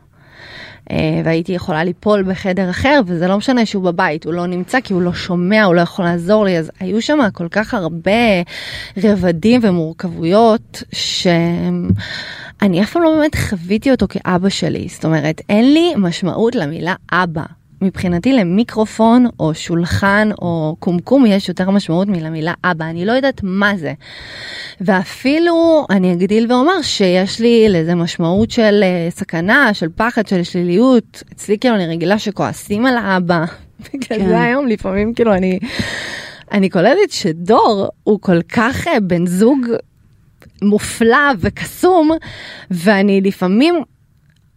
אה, 0.91 1.21
והייתי 1.25 1.51
יכולה 1.51 1.83
ליפול 1.83 2.24
בחדר 2.24 2.69
אחר, 2.69 3.01
וזה 3.05 3.27
לא 3.27 3.38
משנה 3.38 3.65
שהוא 3.65 3.83
בבית, 3.83 4.25
הוא 4.25 4.33
לא 4.33 4.48
נמצא 4.48 4.79
כי 4.79 4.93
הוא 4.93 5.01
לא 5.01 5.13
שומע, 5.13 5.63
הוא 5.63 5.75
לא 5.75 5.81
יכול 5.81 6.05
לעזור 6.05 6.45
לי, 6.45 6.57
אז 6.57 6.71
היו 6.79 7.01
שם 7.01 7.19
כל 7.33 7.48
כך 7.51 7.74
הרבה 7.74 8.12
רבדים 8.98 9.60
ומורכבויות, 9.63 10.83
שאני 10.91 12.83
אף 12.83 12.91
פעם 12.91 13.03
לא 13.03 13.15
באמת 13.15 13.36
חוויתי 13.36 13.91
אותו 13.91 14.05
כאבא 14.10 14.50
שלי, 14.50 14.88
זאת 14.89 15.05
אומרת, 15.05 15.41
אין 15.50 15.74
לי 15.74 15.93
משמעות 15.98 16.55
למילה 16.55 16.95
אבא. 17.12 17.60
מבחינתי 17.81 18.33
למיקרופון 18.33 19.25
או 19.39 19.53
שולחן 19.53 20.29
או 20.41 20.75
קומקום 20.79 21.25
יש 21.25 21.50
יותר 21.50 21.69
משמעות 21.69 22.07
מלמילה 22.07 22.53
אבא, 22.63 22.85
אני 22.85 23.05
לא 23.05 23.11
יודעת 23.11 23.41
מה 23.43 23.77
זה. 23.77 23.93
ואפילו 24.81 25.85
אני 25.89 26.13
אגדיל 26.13 26.51
ואומר 26.51 26.81
שיש 26.81 27.39
לי 27.39 27.69
לזה 27.69 27.95
משמעות 27.95 28.51
של 28.51 28.83
uh, 28.83 29.15
סכנה, 29.15 29.73
של 29.73 29.88
פחד, 29.95 30.27
של 30.27 30.43
שליליות. 30.43 31.23
אצלי 31.33 31.57
כאילו 31.59 31.75
אני 31.75 31.88
רגילה 31.88 32.19
שכועסים 32.19 32.85
על 32.85 32.97
האבא. 32.97 33.45
בגלל 33.93 34.19
כן. 34.19 34.27
זה 34.27 34.41
היום 34.41 34.67
לפעמים 34.67 35.13
כאילו 35.13 35.33
אני, 35.33 35.59
אני 36.51 36.69
קולטת 36.69 37.11
שדור 37.11 37.88
הוא 38.03 38.19
כל 38.21 38.41
כך 38.41 38.88
uh, 38.88 39.00
בן 39.01 39.25
זוג 39.25 39.67
מופלא 40.61 41.31
וקסום, 41.39 42.11
ואני 42.71 43.21
לפעמים 43.21 43.75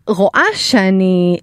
רואה 0.08 0.44
שאני 0.54 1.38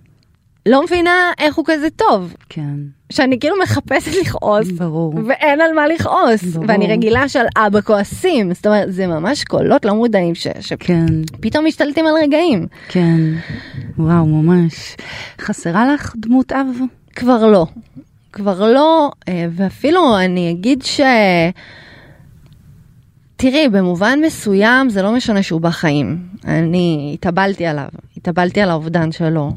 לא 0.66 0.84
מבינה 0.84 1.32
איך 1.40 1.56
הוא 1.56 1.66
כזה 1.68 1.90
טוב. 1.90 2.36
כן. 2.50 2.76
שאני 3.12 3.40
כאילו 3.40 3.56
מחפשת 3.64 4.12
לכעוס, 4.22 4.72
ברור. 4.72 5.14
ואין 5.28 5.62
על 5.62 5.74
מה 5.74 5.88
לכעוס, 5.88 6.44
ברור. 6.44 6.66
ואני 6.68 6.88
רגילה 6.88 7.30
שעל 7.30 7.46
אבא 7.58 7.82
כועסים, 7.82 8.54
זאת 8.54 8.68
אומרת 8.68 8.94
זה 8.94 9.08
ממש 9.08 9.44
קולות 9.44 9.86
לא 9.86 9.94
מודעים 9.94 10.36
ש... 10.36 10.48
כן. 10.80 11.06
שפתאום 11.36 11.66
משתלטים 11.66 12.06
על 12.08 12.14
רגעים. 12.24 12.68
כן, 12.88 13.20
וואו 13.98 14.26
ממש. 14.26 14.96
חסרה 15.42 15.94
לך 15.94 16.14
דמות 16.18 16.52
אב? 16.52 16.68
כבר 17.16 17.48
לא, 17.48 17.66
כבר 18.34 18.74
לא, 18.74 19.12
אה, 19.28 19.46
ואפילו 19.52 20.20
אני 20.20 20.52
אגיד 20.52 20.82
ש... 20.82 21.02
תראי, 23.36 23.70
במובן 23.70 24.20
מסוים 24.26 24.90
זה 24.90 25.02
לא 25.02 25.12
משנה 25.12 25.44
שהוא 25.44 25.62
בחיים. 25.62 26.18
אני 26.46 27.12
התאבלתי 27.14 27.66
עליו, 27.66 27.88
התאבלתי 28.18 28.62
על 28.62 28.70
האובדן 28.70 29.12
שלו. 29.12 29.52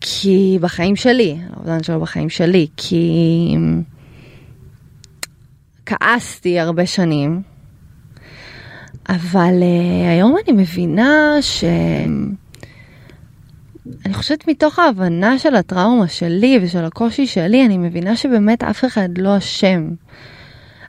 כי 0.00 0.58
בחיים 0.60 0.96
שלי, 0.96 1.36
האובדן 1.52 1.82
שלו 1.82 2.00
בחיים 2.00 2.28
שלי, 2.28 2.66
כי 2.76 3.54
כעסתי 5.86 6.60
הרבה 6.60 6.86
שנים, 6.86 7.42
אבל 9.08 9.54
uh, 9.60 10.08
היום 10.10 10.36
אני 10.44 10.62
מבינה 10.62 11.36
ש... 11.40 11.64
אני 14.06 14.14
חושבת 14.14 14.48
מתוך 14.48 14.78
ההבנה 14.78 15.38
של 15.38 15.54
הטראומה 15.54 16.08
שלי 16.08 16.58
ושל 16.62 16.84
הקושי 16.84 17.26
שלי, 17.26 17.66
אני 17.66 17.78
מבינה 17.78 18.16
שבאמת 18.16 18.62
אף 18.62 18.84
אחד 18.84 19.08
לא 19.18 19.38
אשם. 19.38 19.88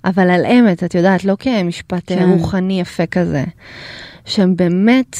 אבל 0.05 0.29
על 0.29 0.45
אמת, 0.45 0.83
את 0.83 0.95
יודעת, 0.95 1.25
לא 1.25 1.35
כמשפט 1.39 2.03
כן. 2.05 2.29
רוחני 2.29 2.81
יפה 2.81 3.05
כזה, 3.05 3.43
שהם 4.25 4.55
באמת 4.55 5.17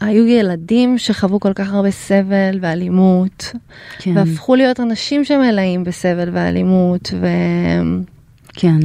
היו 0.00 0.26
ילדים 0.26 0.98
שחוו 0.98 1.40
כל 1.40 1.52
כך 1.52 1.72
הרבה 1.72 1.90
סבל 1.90 2.58
ואלימות, 2.60 3.52
כן. 3.98 4.16
והפכו 4.16 4.54
להיות 4.54 4.80
אנשים 4.80 5.24
שמלאים 5.24 5.84
בסבל 5.84 6.28
ואלימות, 6.32 7.10
ו... 7.20 7.26
כן. 8.54 8.78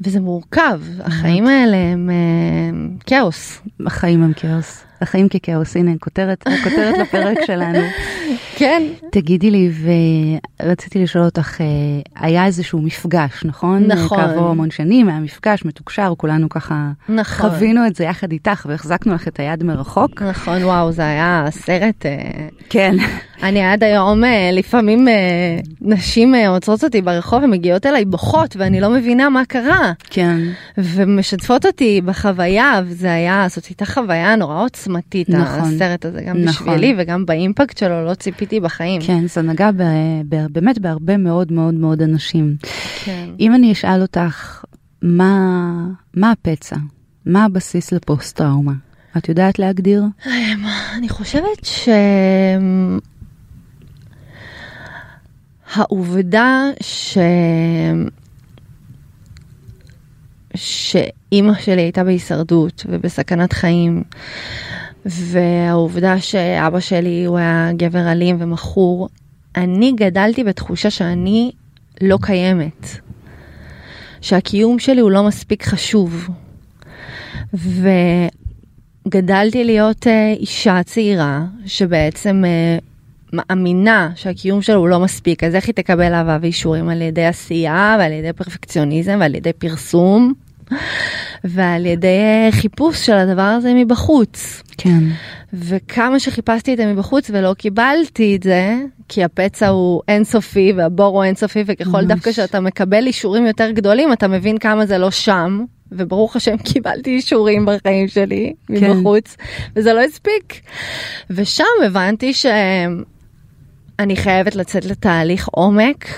וזה 0.00 0.20
מורכב, 0.20 0.80
החיים 1.00 1.46
האלה 1.46 1.76
הם 1.76 2.10
uh, 2.10 3.04
כאוס. 3.06 3.62
החיים 3.86 4.22
הם 4.22 4.32
כאוס. 4.32 4.84
החיים 5.00 5.28
ככאוס, 5.28 5.76
הנה 5.76 5.90
כותרת, 6.00 6.44
כותרת 6.64 6.98
לפרק 6.98 7.38
שלנו. 7.46 7.78
כן. 8.56 8.82
תגידי 9.10 9.50
לי, 9.50 9.70
ורציתי 10.62 11.02
לשאול 11.02 11.24
אותך, 11.24 11.60
אה, 11.60 11.66
היה 12.16 12.46
איזשהו 12.46 12.82
מפגש, 12.82 13.44
נכון? 13.44 13.84
נכון. 13.86 14.18
כעבור 14.18 14.48
המון 14.48 14.70
שנים 14.70 15.08
היה 15.08 15.20
מפגש 15.20 15.64
מתוקשר, 15.64 16.12
כולנו 16.16 16.48
ככה 16.48 16.90
נכון. 17.08 17.50
חווינו 17.50 17.86
את 17.86 17.96
זה 17.96 18.04
יחד 18.04 18.32
איתך 18.32 18.66
והחזקנו 18.68 19.14
לך 19.14 19.28
את 19.28 19.40
היד 19.40 19.64
מרחוק. 19.64 20.22
נכון, 20.22 20.64
וואו, 20.64 20.92
זה 20.92 21.02
היה 21.02 21.44
סרט. 21.50 22.06
אה, 22.06 22.48
כן. 22.70 22.96
אני 23.42 23.62
עד 23.64 23.84
היום, 23.84 24.24
אה, 24.24 24.50
לפעמים 24.52 25.08
נשים 25.80 26.34
עוצרות 26.34 26.84
אותי 26.84 27.02
ברחוב 27.02 27.42
ומגיעות 27.42 27.86
אליי 27.86 28.04
בוכות, 28.04 28.56
ואני 28.56 28.80
לא 28.80 28.90
מבינה 28.90 29.28
מה 29.28 29.44
קרה. 29.44 29.92
כן. 30.10 30.40
ומשתפות 30.78 31.66
אותי 31.66 32.00
בחוויה, 32.04 32.80
וזה 32.86 33.12
היה, 33.12 33.46
זאת 33.48 33.66
הייתה 33.66 33.86
חוויה 33.86 34.36
נורא 34.36 34.64
עוצמתית, 34.86 35.28
נכון. 35.28 35.74
הסרט 35.74 36.04
הזה, 36.04 36.22
גם 36.22 36.36
נכון. 36.36 36.66
בשבילי 36.66 36.94
וגם 36.98 37.26
באימפקט 37.26 37.78
שלו, 37.78 38.04
לא 38.04 38.14
ציפיתי 38.14 38.60
בחיים. 38.60 39.02
כן, 39.02 39.26
זה 39.26 39.42
נגע 39.42 39.70
ב, 39.70 39.82
ב, 40.28 40.46
באמת 40.50 40.78
בהרבה 40.78 41.16
מאוד 41.16 41.52
מאוד 41.52 41.74
מאוד 41.74 42.02
אנשים. 42.02 42.56
כן. 43.04 43.28
אם 43.40 43.54
אני 43.54 43.72
אשאל 43.72 44.02
אותך, 44.02 44.64
מה, 45.02 45.86
מה 46.14 46.30
הפצע? 46.30 46.76
מה 47.26 47.44
הבסיס 47.44 47.92
לפוסט 47.92 48.36
טראומה? 48.36 48.72
את 49.16 49.28
יודעת 49.28 49.58
להגדיר? 49.58 50.04
אני 50.96 51.08
חושבת 51.08 51.64
ש... 51.64 51.88
העובדה 55.74 56.64
ש... 56.80 57.18
שאימא 60.56 61.54
שלי 61.60 61.82
הייתה 61.82 62.04
בהישרדות 62.04 62.86
ובסכנת 62.88 63.52
חיים, 63.52 64.02
והעובדה 65.06 66.20
שאבא 66.20 66.80
שלי 66.80 67.24
הוא 67.24 67.38
היה 67.38 67.70
גבר 67.76 68.12
אלים 68.12 68.36
ומכור, 68.38 69.08
אני 69.56 69.92
גדלתי 69.92 70.44
בתחושה 70.44 70.90
שאני 70.90 71.52
לא 72.00 72.18
קיימת. 72.22 72.86
שהקיום 74.20 74.78
שלי 74.78 75.00
הוא 75.00 75.10
לא 75.10 75.22
מספיק 75.22 75.64
חשוב. 75.64 76.28
וגדלתי 79.06 79.64
להיות 79.64 80.06
אה, 80.06 80.32
אישה 80.32 80.82
צעירה 80.82 81.44
שבעצם 81.66 82.44
אה, 82.46 82.78
מאמינה 83.32 84.10
שהקיום 84.14 84.62
שלו 84.62 84.76
הוא 84.76 84.88
לא 84.88 85.00
מספיק, 85.00 85.44
אז 85.44 85.54
איך 85.54 85.66
היא 85.66 85.74
תקבל 85.74 86.14
אהבה 86.14 86.38
ואישורים 86.40 86.88
על 86.88 87.02
ידי 87.02 87.26
עשייה 87.26 87.96
ועל 87.98 88.12
ידי 88.12 88.32
פרפקציוניזם 88.32 89.16
ועל 89.20 89.34
ידי 89.34 89.52
פרסום 89.52 90.32
ועל 91.44 91.86
ידי 91.86 92.48
חיפוש 92.50 93.06
של 93.06 93.12
הדבר 93.12 93.42
הזה 93.42 93.74
מבחוץ. 93.74 94.62
כן. 94.78 95.04
וכמה 95.52 96.20
שחיפשתי 96.20 96.72
את 96.72 96.76
זה 96.76 96.86
מבחוץ 96.86 97.30
ולא 97.30 97.54
קיבלתי 97.54 98.36
את 98.36 98.42
זה, 98.42 98.76
כי 99.08 99.24
הפצע 99.24 99.68
הוא 99.68 100.02
אינסופי 100.08 100.72
והבור 100.76 101.16
הוא 101.16 101.24
אינסופי 101.24 101.64
וככל 101.66 101.90
ממש. 101.90 102.04
דווקא 102.04 102.32
שאתה 102.32 102.60
מקבל 102.60 103.06
אישורים 103.06 103.46
יותר 103.46 103.70
גדולים 103.70 104.12
אתה 104.12 104.28
מבין 104.28 104.58
כמה 104.58 104.86
זה 104.86 104.98
לא 104.98 105.10
שם 105.10 105.64
וברוך 105.92 106.36
השם 106.36 106.56
קיבלתי 106.56 107.10
אישורים 107.10 107.66
בחיים 107.66 108.08
שלי 108.08 108.52
כן. 108.66 108.90
מבחוץ, 108.90 109.36
וזה 109.76 109.92
לא 109.92 110.00
הספיק. 110.00 110.60
ושם 111.30 111.64
הבנתי 111.86 112.34
שאני 112.34 114.16
חייבת 114.16 114.54
לצאת 114.54 114.84
לתהליך 114.84 115.48
עומק. 115.48 116.08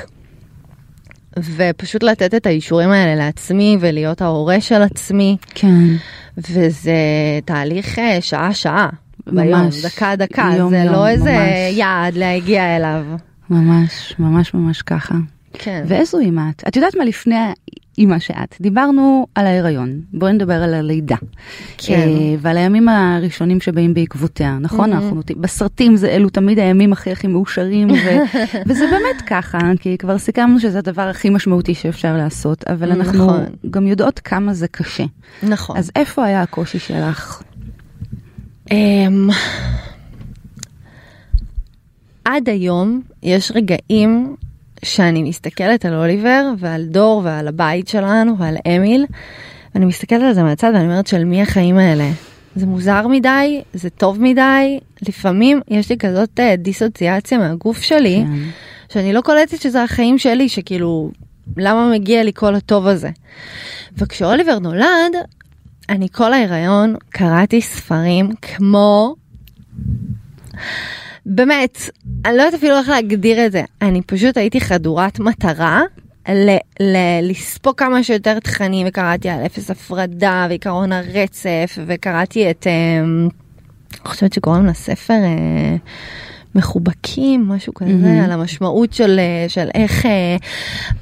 ופשוט 1.57 2.02
לתת 2.02 2.35
את 2.35 2.47
האישורים 2.47 2.90
האלה 2.90 3.14
לעצמי 3.14 3.76
ולהיות 3.80 4.23
ההורה 4.23 4.61
של 4.61 4.83
עצמי, 4.83 5.37
כן. 5.54 5.85
וזה 6.38 6.92
תהליך 7.45 7.99
אה, 7.99 8.18
שעה-שעה. 8.21 8.88
ביום, 9.26 9.61
ממש. 9.61 9.85
דקה-דקה, 9.85 10.49
זה 10.52 10.59
יום, 10.59 10.75
לא 10.75 11.09
איזה 11.09 11.33
ממש. 11.33 11.78
יעד 11.78 12.14
להגיע 12.14 12.76
אליו. 12.76 13.04
ממש, 13.50 14.14
ממש 14.18 14.54
ממש 14.54 14.83
ככה. 14.83 15.14
כן. 15.52 15.85
ואיזו 15.87 16.18
אימא 16.18 16.42
את? 16.50 16.62
את 16.68 16.76
יודעת 16.76 16.97
מה 16.97 17.04
לפני 17.04 17.35
האימא 17.99 18.19
שאת? 18.19 18.57
דיברנו 18.61 19.26
על 19.35 19.47
ההיריון, 19.47 20.00
בואי 20.12 20.33
נדבר 20.33 20.62
על 20.62 20.75
הלידה. 20.75 21.17
כן. 21.78 21.95
אה, 21.95 22.35
ועל 22.40 22.57
הימים 22.57 22.88
הראשונים 22.88 23.61
שבאים 23.61 23.95
בעקבותיה, 23.95 24.59
נכון? 24.61 24.93
Mhm. 24.93 24.97
אנחנו 24.97 25.21
בסרטים 25.37 25.97
זה 25.97 26.09
אלו 26.09 26.28
תמיד 26.28 26.59
הימים 26.59 26.93
הכי 26.93 27.12
הכי 27.12 27.26
מאושרים, 27.26 27.90
ו, 27.90 27.95
וזה 28.67 28.85
באמת 28.90 29.23
ככה, 29.26 29.59
כי 29.81 29.99
כבר 29.99 30.19
סיכמנו 30.19 30.61
שזה 30.61 30.78
הדבר 30.78 31.02
הכי 31.02 31.31
משמעותי 31.31 31.75
שאפשר 31.75 32.17
לעשות, 32.17 32.64
אבל 32.69 32.93
אנחנו 32.93 33.26
נכון. 33.26 33.45
גם 33.71 33.87
יודעות 33.87 34.19
כמה 34.19 34.55
זה 34.55 34.69
קשה. 34.69 35.05
נכון. 35.43 35.76
אז 35.76 35.90
איפה 35.97 36.25
היה 36.25 36.43
הקושי 36.43 36.78
שלך? 36.78 37.43
אמ, 38.71 39.28
עד 42.25 42.49
היום 42.49 43.00
יש 43.23 43.52
רגעים 43.55 44.37
שאני 44.85 45.23
מסתכלת 45.23 45.85
על 45.85 45.95
אוליבר 45.95 46.53
ועל 46.59 46.85
דור 46.85 47.21
ועל 47.25 47.49
הבית 47.49 47.89
שלנו 47.89 48.39
ועל 48.39 48.57
אמיל, 48.67 49.07
ואני 49.75 49.87
מסתכלת 49.87 50.23
על 50.23 50.33
זה 50.33 50.43
מהצד 50.43 50.71
ואני 50.75 50.85
אומרת 50.85 51.07
של 51.07 51.25
מי 51.25 51.43
החיים 51.43 51.79
האלה. 51.79 52.11
זה 52.57 52.67
מוזר 52.67 53.07
מדי, 53.07 53.63
זה 53.73 53.91
טוב 53.91 54.23
מדי, 54.23 54.79
לפעמים 55.09 55.61
יש 55.69 55.91
לי 55.91 55.99
כזאת 55.99 56.41
אה, 56.41 56.57
דיסוציאציה 56.57 57.39
מהגוף 57.39 57.83
שלי, 57.83 58.25
כן. 58.27 58.49
שאני 58.93 59.13
לא 59.13 59.21
קולטת 59.21 59.61
שזה 59.61 59.83
החיים 59.83 60.19
שלי, 60.19 60.49
שכאילו, 60.49 61.11
למה 61.57 61.91
מגיע 61.91 62.23
לי 62.25 62.33
כל 62.35 62.55
הטוב 62.55 62.87
הזה? 62.87 63.11
וכשאוליבר 63.97 64.59
נולד, 64.59 65.15
אני 65.89 66.09
כל 66.13 66.33
ההיריון 66.33 66.95
קראתי 67.11 67.61
ספרים 67.61 68.31
כמו... 68.43 69.15
באמת, 71.31 71.79
אני 72.27 72.37
לא 72.37 72.43
יודעת 72.43 72.55
אפילו 72.55 72.79
איך 72.79 72.89
להגדיר 72.89 73.47
את 73.47 73.53
זה. 73.53 73.63
אני 73.83 74.03
פשוט 74.03 74.37
הייתי 74.37 74.61
חדורת 74.61 75.19
מטרה 75.21 75.83
ל- 76.29 76.57
ל- 76.81 77.31
לספוג 77.31 77.75
כמה 77.77 78.03
שיותר 78.03 78.39
תכנים, 78.41 78.87
וקראתי 78.87 79.29
על 79.29 79.47
אפס 79.47 79.71
הפרדה 79.71 80.47
ועיקרון 80.49 80.93
הרצף, 80.93 81.79
וקראתי 81.87 82.51
את... 82.51 82.67
אמ, 82.67 83.29
אני 83.93 84.09
חושבת 84.09 84.33
שקוראים 84.33 84.67
לספר 84.67 85.15
אה, 85.15 85.77
מחובקים, 86.55 87.49
משהו 87.49 87.75
כזה, 87.75 87.91
מהמם. 87.93 88.21
על 88.25 88.31
המשמעות 88.33 88.93
של, 88.93 89.19
אה, 89.19 89.49
של 89.49 89.69
איך 89.75 90.07
אה, 90.07 90.37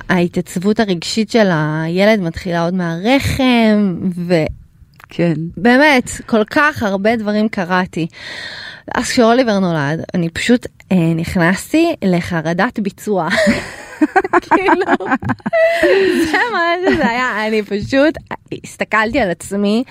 ההתייצבות 0.08 0.80
הרגשית 0.80 1.30
של 1.30 1.48
הילד 1.52 2.20
מתחילה 2.20 2.64
עוד 2.64 2.74
מהרחם, 2.74 3.96
כן. 5.08 5.34
ובאמת, 5.56 6.10
כל 6.26 6.44
כך 6.44 6.82
הרבה 6.82 7.16
דברים 7.16 7.48
קראתי. 7.48 8.06
אז 8.94 9.04
כשאוליבר 9.04 9.58
נולד, 9.58 10.04
אני 10.14 10.28
פשוט 10.28 10.66
אה, 10.92 11.14
נכנסתי 11.14 11.94
לחרדת 12.04 12.78
ביצוע. 12.78 13.28
כאילו, 14.42 14.96
זה 16.30 16.38
מה 16.52 16.74
שזה 16.86 17.08
היה, 17.08 17.46
אני 17.46 17.62
פשוט 17.62 18.14
הסתכלתי 18.64 19.20
על 19.20 19.30
עצמי 19.30 19.84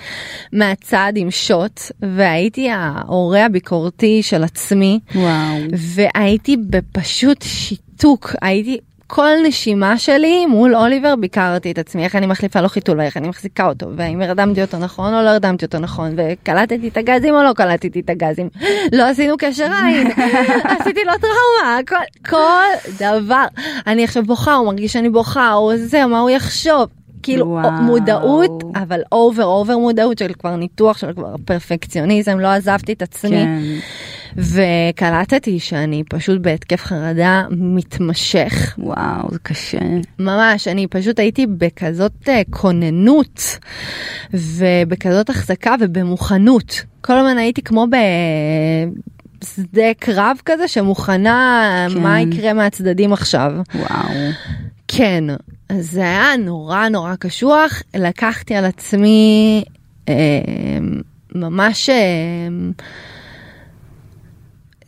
מהצד 0.52 1.12
עם 1.16 1.30
שוט, 1.30 1.80
והייתי 2.16 2.70
ההורה 2.70 3.44
הביקורתי 3.44 4.22
של 4.22 4.44
עצמי, 4.44 5.00
וואו. 5.14 5.58
והייתי 5.72 6.56
בפשוט 6.56 7.42
שיתוק, 7.42 8.34
הייתי... 8.42 8.78
כל 9.06 9.30
נשימה 9.44 9.98
שלי 9.98 10.46
מול 10.46 10.76
אוליבר 10.76 11.16
ביקרתי 11.16 11.70
את 11.70 11.78
עצמי, 11.78 12.04
איך 12.04 12.16
אני 12.16 12.26
מחליפה 12.26 12.60
לו 12.60 12.68
חיתול 12.68 12.98
ואיך 12.98 13.16
אני 13.16 13.28
מחזיקה 13.28 13.68
אותו, 13.68 13.86
והאם 13.96 14.22
הרדמתי 14.22 14.62
אותו 14.62 14.78
נכון 14.78 15.14
או 15.14 15.22
לא 15.22 15.28
הרדמתי 15.28 15.64
אותו 15.64 15.78
נכון, 15.78 16.14
וקלטתי 16.16 16.88
את 16.88 16.96
הגזים 16.96 17.34
או 17.34 17.42
לא 17.42 17.52
קלטתי 17.52 18.00
את 18.00 18.10
הגזים, 18.10 18.48
לא 18.92 19.08
עשינו 19.08 19.34
קשר 19.38 19.68
עין, 19.84 20.10
עשיתי 20.80 21.00
לו 21.04 21.12
טראומה, 21.20 21.78
כל, 21.88 22.28
כל 22.30 22.88
דבר. 22.98 23.44
אני 23.86 24.04
עכשיו 24.04 24.22
בוכה, 24.22 24.54
הוא 24.54 24.66
מרגיש 24.66 24.92
שאני 24.92 25.10
בוכה, 25.10 25.52
או 25.52 25.76
זה, 25.76 26.06
מה 26.06 26.20
הוא 26.20 26.30
יחשוב. 26.30 26.88
כאילו 27.22 27.46
וואו. 27.46 27.70
מודעות, 27.70 28.62
אבל 28.74 29.00
over 29.12 29.44
over 29.44 29.78
מודעות 29.78 30.18
של 30.18 30.32
כבר 30.38 30.56
ניתוח 30.56 30.98
של 30.98 31.12
כבר 31.12 31.34
פרפקציוניזם, 31.44 32.38
לא 32.38 32.48
עזבתי 32.48 32.92
את 32.92 33.02
עצמי. 33.02 33.30
כן. 33.30 33.60
וקלטתי 34.36 35.60
שאני 35.60 36.02
פשוט 36.08 36.40
בהתקף 36.40 36.84
חרדה 36.84 37.42
מתמשך. 37.50 38.74
וואו, 38.78 39.28
זה 39.30 39.38
קשה. 39.38 39.78
ממש, 40.18 40.68
אני 40.68 40.86
פשוט 40.86 41.18
הייתי 41.18 41.46
בכזאת 41.46 42.28
אה, 42.28 42.42
כוננות 42.50 43.58
ובכזאת 44.34 45.30
החזקה 45.30 45.74
ובמוכנות. 45.80 46.84
כל 47.00 47.12
הזמן 47.12 47.38
הייתי 47.38 47.62
כמו 47.62 47.86
בשדה 49.42 49.94
קרב 49.98 50.36
כזה 50.44 50.68
שמוכנה 50.68 51.86
כן. 51.94 52.00
מה 52.00 52.20
יקרה 52.20 52.52
מהצדדים 52.52 53.12
עכשיו. 53.12 53.52
וואו. 53.74 54.30
כן, 54.88 55.24
אז 55.68 55.90
זה 55.90 56.00
היה 56.00 56.36
נורא 56.36 56.88
נורא 56.88 57.14
קשוח, 57.14 57.82
לקחתי 57.94 58.54
על 58.54 58.64
עצמי 58.64 59.64
אה, 60.08 60.14
ממש... 61.34 61.90
אה, 61.90 62.48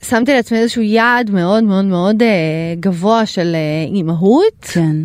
שמתי 0.05 0.35
לעצמי 0.35 0.59
איזשהו 0.59 0.83
יעד 0.83 1.31
מאוד 1.31 1.65
מאוד 1.65 1.85
מאוד 1.85 2.23
אה, 2.23 2.29
גבוה 2.81 3.27
של 3.27 3.55
אה, 3.55 3.95
אימהות, 3.95 4.65
כן. 4.73 4.97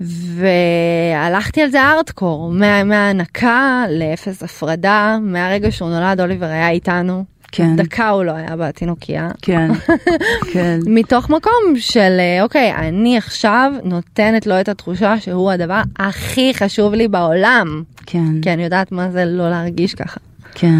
והלכתי 0.00 1.62
על 1.62 1.70
זה 1.70 1.82
ארטקור, 1.82 2.50
מה- 2.52 2.84
מההנקה 2.84 3.84
לאפס 3.90 4.42
הפרדה, 4.42 5.18
מהרגע 5.22 5.70
שהוא 5.70 5.88
נולד 5.90 6.20
אוליבר 6.20 6.46
היה 6.46 6.70
איתנו, 6.70 7.24
כן. 7.52 7.76
דקה 7.76 8.08
הוא 8.08 8.24
לא 8.24 8.32
היה 8.32 8.56
בתינוקייה. 8.56 9.30
כן. 9.42 9.70
כן. 10.52 10.78
מתוך 10.86 11.30
מקום 11.30 11.52
של 11.76 12.16
אה, 12.18 12.42
אוקיי, 12.42 12.72
אני 12.74 13.16
עכשיו 13.18 13.72
נותנת 13.84 14.46
לו 14.46 14.60
את 14.60 14.68
התחושה 14.68 15.20
שהוא 15.20 15.50
הדבר 15.50 15.80
הכי 15.98 16.52
חשוב 16.54 16.94
לי 16.94 17.08
בעולם. 17.08 17.82
כן. 18.06 18.40
כי 18.42 18.52
אני 18.52 18.64
יודעת 18.64 18.92
מה 18.92 19.10
זה 19.10 19.24
לא 19.24 19.50
להרגיש 19.50 19.94
ככה. 19.94 20.20
כן. 20.54 20.78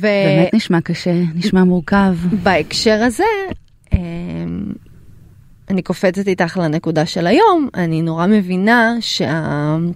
באמת 0.00 0.54
נשמע 0.54 0.80
קשה, 0.80 1.12
נשמע 1.34 1.64
מורכב. 1.64 2.14
ובהקשר 2.30 3.02
הזה, 3.06 3.24
אמ, 3.92 3.98
אני 5.70 5.82
קופצת 5.82 6.28
איתך 6.28 6.56
לנקודה 6.56 7.06
של 7.06 7.26
היום, 7.26 7.68
אני 7.74 8.02
נורא 8.02 8.26
מבינה 8.26 8.94
שהכוונות 9.00 9.88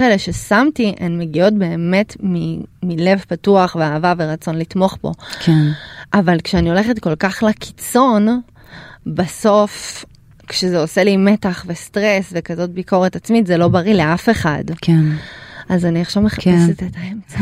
האלה 0.00 0.18
ששמתי, 0.18 0.94
הן 1.00 1.18
מגיעות 1.18 1.54
באמת 1.54 2.16
מ- 2.22 2.60
מלב 2.82 3.24
פתוח 3.28 3.76
ואהבה 3.80 4.14
ורצון 4.18 4.58
לתמוך 4.58 4.98
בו. 5.02 5.12
כן. 5.40 5.66
אבל 6.14 6.36
כשאני 6.44 6.68
הולכת 6.70 6.98
כל 6.98 7.16
כך 7.16 7.42
לקיצון, 7.48 8.40
בסוף, 9.06 10.04
כשזה 10.46 10.78
עושה 10.78 11.04
לי 11.04 11.16
מתח 11.16 11.64
וסטרס 11.68 12.30
וכזאת 12.32 12.70
ביקורת 12.70 13.16
עצמית, 13.16 13.46
זה 13.46 13.56
לא 13.56 13.68
בריא 13.68 13.94
לאף 13.94 14.28
אחד. 14.28 14.64
כן. 14.82 15.02
אז 15.68 15.84
אני 15.84 16.00
עכשיו 16.00 16.22
מחפשת 16.22 16.82
את 16.82 16.96
האמצע. 16.96 17.38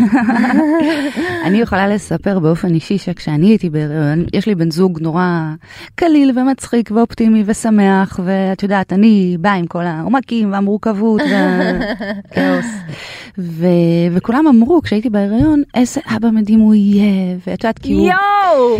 אני 1.47 1.61
יכולה 1.61 1.89
לספר 1.89 2.39
באופן 2.39 2.75
אישי 2.75 2.99
שכשאני 2.99 3.47
הייתי 3.47 3.71
בהיריון, 3.71 4.25
יש 4.33 4.47
לי 4.47 4.55
בן 4.55 4.71
זוג 4.71 4.99
נורא 5.01 5.53
קליל 5.95 6.39
ומצחיק 6.39 6.91
ואופטימי 6.91 7.43
ושמח, 7.47 8.21
ואת 8.25 8.63
יודעת, 8.63 8.93
אני 8.93 9.37
באה 9.41 9.55
עם 9.55 9.67
כל 9.67 9.85
העומקים 9.85 10.53
והמורכבות 10.53 11.21
והכאוס. 11.31 12.67
ו- 13.39 13.67
וכולם 14.13 14.47
אמרו 14.47 14.83
כשהייתי 14.83 15.11
בהיריון, 15.11 15.63
איזה 15.75 16.01
אבא 16.17 16.31
מדהים 16.31 16.61
הוא 16.61 16.75
יהיה, 16.75 17.37
ואת 17.47 17.65
יודעת, 17.65 17.79
כי 17.79 17.93
הוא... 17.93 18.07
יואו! 18.09 18.79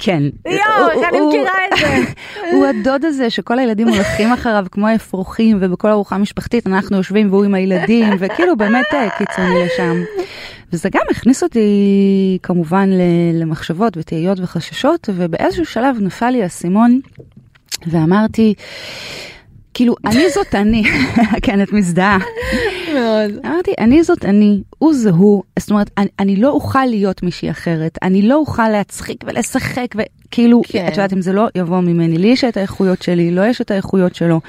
כן. 0.00 0.22
יואו, 0.46 0.90
איך 0.90 1.08
אני 1.08 1.20
מכירה 1.20 1.52
את 1.72 1.78
זה? 1.78 2.12
הוא 2.52 2.66
הדוד 2.66 3.04
הזה 3.04 3.30
שכל 3.30 3.58
הילדים 3.58 3.88
הולכים 3.88 4.32
אחריו 4.32 4.66
כמו 4.70 4.86
האפרוחים 4.86 5.58
ובכל 5.60 5.88
ארוחה 5.88 6.18
משפחתית 6.18 6.66
אנחנו 6.66 6.96
יושבים 6.96 7.30
והוא 7.30 7.44
עם 7.44 7.54
הילדים 7.54 8.08
וכאילו 8.18 8.56
באמת 8.56 8.86
אה, 8.94 9.08
קיצוני 9.18 9.64
לשם. 9.64 10.02
וזה 10.72 10.88
גם 10.92 11.02
הכניס 11.10 11.42
אותי 11.42 12.38
כמובן 12.42 12.90
למחשבות 13.34 13.96
ותהיות 13.96 14.40
וחששות 14.40 15.08
ובאיזשהו 15.14 15.64
שלב 15.64 15.96
נפל 16.00 16.30
לי 16.30 16.42
האסימון 16.42 17.00
ואמרתי 17.86 18.54
כאילו 19.74 19.94
אני 20.06 20.30
זאת 20.34 20.54
אני, 20.54 20.82
כן 21.42 21.62
את 21.62 21.72
מזדהה. 21.72 22.18
מאוד. 22.94 23.46
אמרתי, 23.46 23.70
אני 23.78 24.02
זאת 24.02 24.24
אני, 24.24 24.62
הוא 24.78 24.94
זה 24.94 25.10
הוא, 25.10 25.42
זאת 25.58 25.70
אומרת, 25.70 25.90
אני, 25.98 26.08
אני 26.18 26.36
לא 26.36 26.48
אוכל 26.48 26.84
להיות 26.84 27.22
מישהי 27.22 27.50
אחרת, 27.50 27.98
אני 28.02 28.22
לא 28.22 28.34
אוכל 28.34 28.68
להצחיק 28.68 29.24
ולשחק, 29.26 29.86
וכאילו, 29.96 30.62
כן. 30.68 30.86
את 30.86 30.92
יודעת, 30.92 31.12
אם 31.12 31.22
זה 31.22 31.32
לא 31.32 31.48
יבוא 31.54 31.80
ממני, 31.80 32.18
לי 32.18 32.28
יש 32.28 32.44
את 32.44 32.56
האיכויות 32.56 33.02
שלי, 33.02 33.30
לא 33.30 33.46
יש 33.46 33.60
את 33.60 33.70
האיכויות 33.70 34.14
שלו. 34.14 34.40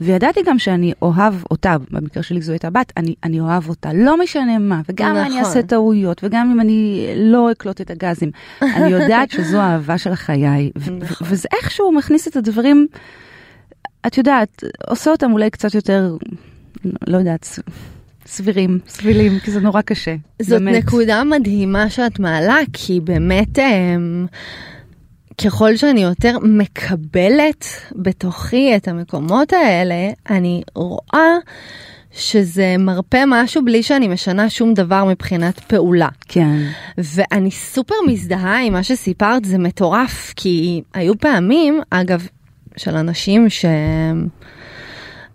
וידעתי 0.00 0.40
גם 0.46 0.58
שאני 0.58 0.92
אוהב 1.02 1.34
אותה, 1.50 1.76
במקרה 1.90 2.22
שלי 2.22 2.40
זו 2.42 2.52
הייתה 2.52 2.70
בת, 2.70 2.92
אני, 2.96 3.14
אני 3.24 3.40
אוהב 3.40 3.68
אותה, 3.68 3.92
לא 3.92 4.22
משנה 4.22 4.58
מה, 4.58 4.80
וגם 4.88 5.10
אם 5.10 5.16
אני 5.16 5.28
נכון. 5.28 5.38
אעשה 5.38 5.62
טעויות, 5.62 6.24
וגם 6.24 6.50
אם 6.50 6.60
אני 6.60 7.08
לא 7.16 7.52
אקלוט 7.52 7.80
את 7.80 7.90
הגזים, 7.90 8.30
אני 8.62 8.90
יודעת 8.90 9.30
שזו 9.36 9.58
האהבה 9.58 9.98
של 9.98 10.14
חיי, 10.14 10.70
נכון. 10.76 11.26
וזה 11.30 11.48
איכשהו 11.52 11.92
מכניס 11.92 12.28
את 12.28 12.36
הדברים, 12.36 12.86
את 14.06 14.18
יודעת, 14.18 14.64
עושה 14.88 15.10
אותם 15.10 15.32
אולי 15.32 15.50
קצת 15.50 15.74
יותר, 15.74 16.16
לא 17.06 17.16
יודעת, 17.16 17.58
סבירים, 18.26 18.78
סבילים, 18.88 19.38
כי 19.38 19.50
זה 19.50 19.60
נורא 19.60 19.82
קשה. 19.82 20.14
זאת 20.42 20.62
באמת. 20.62 20.84
נקודה 20.84 21.24
מדהימה 21.24 21.90
שאת 21.90 22.18
מעלה, 22.18 22.58
כי 22.72 23.00
באמת 23.00 23.58
אמ, 23.58 24.26
ככל 25.44 25.76
שאני 25.76 26.02
יותר 26.02 26.38
מקבלת 26.42 27.66
בתוכי 27.92 28.76
את 28.76 28.88
המקומות 28.88 29.52
האלה, 29.52 30.10
אני 30.30 30.62
רואה 30.74 31.36
שזה 32.12 32.76
מרפא 32.78 33.24
משהו 33.26 33.64
בלי 33.64 33.82
שאני 33.82 34.08
משנה 34.08 34.50
שום 34.50 34.74
דבר 34.74 35.04
מבחינת 35.04 35.60
פעולה. 35.60 36.08
כן, 36.28 36.56
ואני 36.98 37.50
סופר 37.50 37.94
מזדהה 38.06 38.62
עם 38.62 38.72
מה 38.72 38.82
שסיפרת, 38.82 39.44
זה 39.44 39.58
מטורף, 39.58 40.32
כי 40.36 40.82
היו 40.94 41.18
פעמים, 41.18 41.80
אגב, 41.90 42.28
של 42.76 42.96
אנשים 42.96 43.50
ש... 43.50 43.64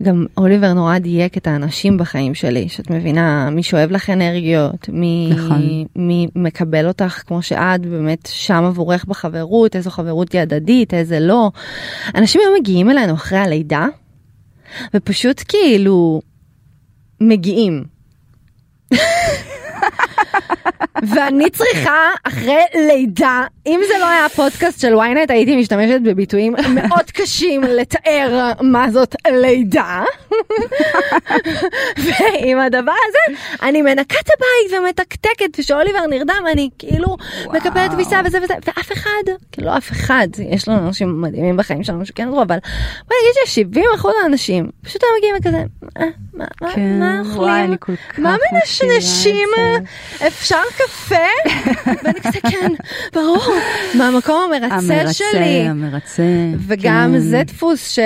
גם 0.03 0.25
אוליבר 0.37 0.73
נורא 0.73 0.97
דייק 0.97 1.37
את 1.37 1.47
האנשים 1.47 1.97
בחיים 1.97 2.35
שלי, 2.35 2.69
שאת 2.69 2.89
מבינה, 2.89 3.49
מי 3.49 3.63
שואב 3.63 3.91
לך 3.91 4.09
אנרגיות, 4.09 4.89
מי, 4.89 5.29
נכון. 5.35 5.61
מי 5.95 6.27
מקבל 6.35 6.87
אותך 6.87 7.23
כמו 7.27 7.41
שאת 7.41 7.85
באמת 7.85 8.29
שם 8.31 8.63
עבורך 8.63 9.05
בחברות, 9.05 9.75
איזו 9.75 9.89
חברות 9.89 10.31
היא 10.31 10.41
הדדית, 10.41 10.93
איזה 10.93 11.19
לא. 11.19 11.51
אנשים 12.15 12.41
היו 12.41 12.59
מגיעים 12.59 12.89
אלינו 12.89 13.13
אחרי 13.13 13.39
הלידה, 13.39 13.87
ופשוט 14.93 15.43
כאילו 15.47 16.21
מגיעים. 17.21 17.83
ואני 21.15 21.49
צריכה 21.49 21.97
אחרי 22.23 22.59
לידה, 22.75 23.43
אם 23.67 23.79
זה 23.87 23.93
לא 23.99 24.05
היה 24.07 24.29
פודקאסט 24.29 24.81
של 24.81 24.93
ynet 24.95 25.25
הייתי 25.29 25.55
משתמשת 25.55 26.01
בביטויים 26.03 26.55
מאוד 26.73 27.11
קשים 27.13 27.61
לתאר 27.63 28.51
מה 28.61 28.91
זאת 28.91 29.15
לידה. 29.31 30.03
ועם 31.97 32.59
הדבר 32.59 32.91
הזה 33.07 33.37
אני 33.63 33.81
מנקה 33.81 34.15
את 34.19 34.29
הבית 34.29 34.79
ומתקתקת 34.81 35.59
ושאוליבר 35.59 36.05
נרדם 36.09 36.43
אני 36.51 36.69
כאילו 36.79 37.17
מקבלת 37.53 37.91
תפיסה 37.91 38.21
וזה 38.25 38.37
וזה 38.43 38.53
ואף 38.67 38.91
אחד, 38.91 39.09
כאילו 39.51 39.67
לא 39.67 39.77
אף 39.77 39.91
אחד, 39.91 40.27
יש 40.49 40.67
לנו 40.67 40.87
אנשים 40.87 41.21
מדהימים 41.21 41.57
בחיים 41.57 41.83
שלנו 41.83 42.05
שכן 42.05 42.27
עזרו 42.27 42.41
אבל 42.41 42.57
בוא 43.07 43.15
נגיד 43.21 43.35
ש-70% 43.95 44.07
מהאנשים 44.21 44.69
פשוט 44.83 45.03
היו 45.03 45.11
מגיעים 45.17 45.35
וכזה 45.39 45.57
"אה, 45.99 46.05
מה- 46.33 46.45
מה- 46.61 46.71
כן, 46.73 46.99
מה 46.99 47.21
וואי, 47.25 47.61
אוכלים? 47.61 47.77
כך 47.77 48.19
מה 48.19 48.35
מנשנשים? 48.53 49.49
אפשר 50.27 50.61
קפה? 50.77 51.15
ואני 52.03 52.19
כזה 52.21 52.39
כן, 52.41 52.71
ברור, 53.13 53.43
מהמקום 53.97 54.51
המרצה 54.55 54.75
המרצה, 54.75 55.13
שלי. 55.13 55.67
המרצה. 55.67 56.23
וגם 56.67 57.11
כן. 57.13 57.19
זה 57.19 57.41
דפוס 57.45 57.97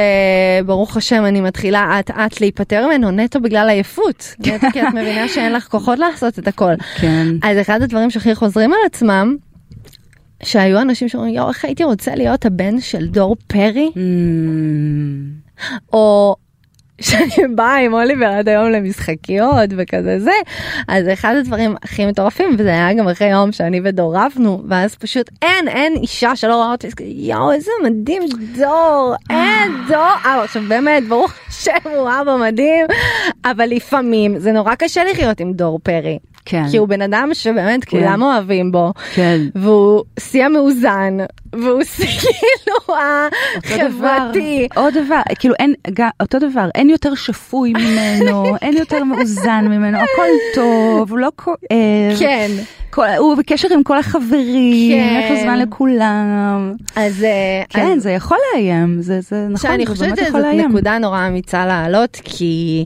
שברוך 0.64 0.98
השם 0.98 1.26
אני 1.26 1.42
מתחילה 1.42 2.00
אט 2.00 2.12
אט 2.12 2.42
להיפטר 2.42 2.88
ממנו 2.88 3.12
נטו 3.12 3.42
בגלל 3.42 3.70
עייפות. 3.70 4.36
נטו 4.40 4.68
כי 4.74 4.82
את 4.82 4.88
מבינה 4.94 5.28
שאין 5.28 5.54
לך 5.54 5.68
כוחות 5.68 6.00
לעשות 6.00 6.40
את 6.40 6.48
הכל. 6.48 6.74
כן. 7.02 7.28
אז 7.44 7.58
אחד 7.62 7.82
הדברים 7.82 8.10
שהכי 8.10 8.36
חוזרים 8.36 8.74
על 8.74 8.80
עצמם, 8.86 9.36
שהיו 10.44 10.82
אנשים 10.82 11.10
שאומרים 11.10 11.34
יואו 11.34 11.50
איך 11.50 11.66
הייתי 11.66 11.84
רוצה 11.84 12.16
להיות 12.16 12.46
הבן 12.46 12.82
של 12.82 13.08
דור 13.08 13.36
פרי, 13.48 13.92
Mm, 13.94 13.98
או 15.94 16.36
שאני 17.04 17.48
באה 17.56 17.78
עם 17.78 17.94
אוליבר 17.94 18.26
עד 18.26 18.50
היום 18.50 18.70
למשחקיות 18.70 19.70
וכזה 19.78 20.20
זה, 20.20 20.32
אז 20.88 21.06
אחד 21.14 21.36
הדברים 21.40 21.76
הכי 21.84 22.06
מטורפים, 22.06 22.56
וזה 22.60 22.70
היה 22.70 22.94
גם 22.94 23.10
אחרי 23.10 23.28
יום 23.30 23.52
שאני 23.52 23.82
ודור 23.84 24.16
רבנו, 24.18 24.64
ואז 24.70 24.96
פשוט 24.96 25.30
אין, 25.42 25.68
אין 25.68 25.94
אישה 26.02 26.36
שלא 26.36 26.56
רואה 26.56 26.72
אותי, 26.72 26.88
יואו 27.00 27.52
איזה 27.52 27.72
מדהים 27.84 28.24
דור, 28.58 29.16
אין 29.30 29.72
דור, 29.88 29.98
אה, 30.26 30.44
עכשיו 30.44 30.64
באמת 30.68 31.08
ברוך 31.08 31.34
השם 31.48 31.72
הוא 31.84 32.10
אבא 32.22 32.36
מדהים, 32.36 32.86
אבל 33.46 33.66
לפעמים 33.66 34.40
זה 34.40 34.52
נורא 34.52 34.76
קשה 34.76 35.04
לחיות 35.04 35.40
עם 35.40 35.54
דור 35.54 35.80
פרי, 35.84 36.20
כן. 36.46 36.64
כי 36.72 36.78
הוא 36.78 36.88
בן 36.88 37.02
אדם 37.02 37.30
שבאמת 37.34 37.84
כן. 37.86 37.98
כולם 38.00 38.22
אוהבים 38.22 38.72
בו, 38.72 38.94
כן. 39.16 39.42
והוא 39.56 40.04
שיא 40.20 40.46
המאוזן, 40.46 41.18
והוא 41.54 41.84
שיא 41.96 42.06
כאילו 42.08 42.98
החברתי. 43.66 44.68
עוד 44.76 44.94
דבר, 45.06 45.22
כאילו 45.40 45.56
אין, 45.60 45.74
גם, 45.94 46.10
אותו 46.22 46.40
דבר, 46.40 46.70
אין 46.76 46.90
יותר 46.90 47.16
שפוי 47.16 47.74
ממנו, 47.74 48.44
אין 48.62 48.78
יותר 48.78 49.04
מאוזן 49.04 49.66
ממנו, 49.70 49.98
הכל 49.98 50.28
טוב, 50.56 51.12
הוא 51.12 51.20
לא 51.20 51.30
כואב, 51.36 51.58
כן. 52.20 52.52
כל, 52.90 53.06
הוא 53.18 53.36
בקשר 53.38 53.68
עם 53.74 53.84
כל 53.84 53.98
החברים, 54.00 54.92
כן. 55.00 55.22
יש 55.26 55.32
לו 55.32 55.44
זמן 55.44 55.60
לכולם, 55.60 56.74
אז 56.96 57.24
אה, 57.24 57.64
כן, 57.70 57.92
אז- 57.98 58.04
זה 58.04 58.12
יכול 58.12 58.38
לאיים, 58.54 59.02
זה, 59.02 59.22
זה 59.22 59.48
נכון, 59.50 59.72
זה 59.80 59.86
חושבת 59.92 60.08
באמת 60.08 60.20
יכול 60.20 60.30
שזאת 60.40 60.42
לאיים. 60.42 60.70
נקודה 60.70 60.98
נורא 60.98 61.28
אמיצה 61.28 61.66
לעלות 61.66 62.18
כי 62.24 62.86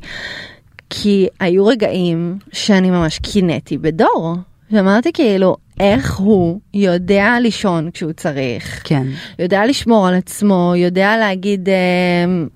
כי 0.90 1.28
היו 1.40 1.66
רגעים 1.66 2.38
שאני 2.52 2.90
ממש 2.90 3.20
קינאתי 3.20 3.78
בדור. 3.78 4.36
שאמרתי 4.72 5.12
כאילו 5.14 5.56
איך 5.80 6.18
הוא 6.18 6.60
יודע 6.74 7.38
לישון 7.42 7.92
כשהוא 7.92 8.12
צריך, 8.12 8.82
כן, 8.84 9.08
יודע 9.40 9.66
לשמור 9.66 10.08
על 10.08 10.14
עצמו, 10.14 10.74
יודע 10.76 11.18
להגיד 11.18 11.70
אמ, 11.70 12.48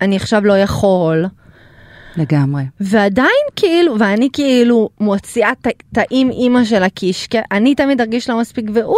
אני 0.00 0.16
עכשיו 0.16 0.44
לא 0.44 0.58
יכול, 0.58 1.24
לגמרי. 2.16 2.62
ועדיין 2.80 3.46
כאילו, 3.56 3.98
ואני 3.98 4.28
כאילו 4.32 4.88
מוציאה 5.00 5.52
האם 5.96 6.30
אימא 6.32 6.64
של 6.64 6.82
הקיש, 6.82 7.26
כי 7.26 7.38
אני 7.52 7.74
תמיד 7.74 8.00
ארגיש 8.00 8.30
לא 8.30 8.40
מספיק, 8.40 8.64
והוא, 8.74 8.96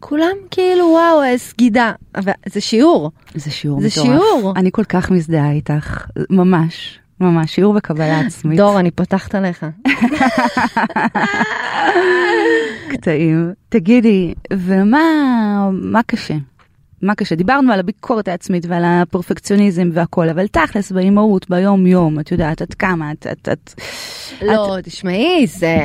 כולם 0.00 0.36
כאילו 0.50 0.84
וואו, 0.84 1.38
סגידה, 1.38 1.92
אבל 2.14 2.32
זה 2.48 2.60
שיעור. 2.60 3.10
זה 3.34 3.50
שיעור 3.50 3.80
זה 3.80 3.86
מטורף. 3.86 4.06
שיעור. 4.06 4.52
אני 4.56 4.70
כל 4.72 4.84
כך 4.84 5.10
מזדהה 5.10 5.52
איתך, 5.52 6.06
ממש, 6.30 6.99
ממש, 7.20 7.54
שיעור 7.54 7.74
בקבלה 7.74 8.20
עצמית. 8.26 8.56
דור, 8.56 8.80
אני 8.80 8.90
פותחת 8.90 9.34
עליך. 9.34 9.66
קטעים. 12.92 13.52
תגידי, 13.68 14.34
ומה 14.52 15.00
מה 15.72 16.00
קשה? 16.06 16.34
מה 17.02 17.14
קשה? 17.14 17.34
דיברנו 17.34 17.72
על 17.72 17.80
הביקורת 17.80 18.28
העצמית 18.28 18.66
ועל 18.68 18.82
הפרפקציוניזם 18.86 19.90
והכל, 19.92 20.28
אבל 20.28 20.46
תכלס 20.46 20.92
באימהות, 20.92 21.50
ביום 21.50 21.86
יום, 21.86 22.20
את 22.20 22.32
יודעת, 22.32 22.62
עד 22.62 22.74
כמה 22.74 23.12
את... 23.12 23.26
את, 23.32 23.48
את 23.52 23.74
לא, 24.42 24.76
תשמעי, 24.82 25.46
זה... 25.46 25.76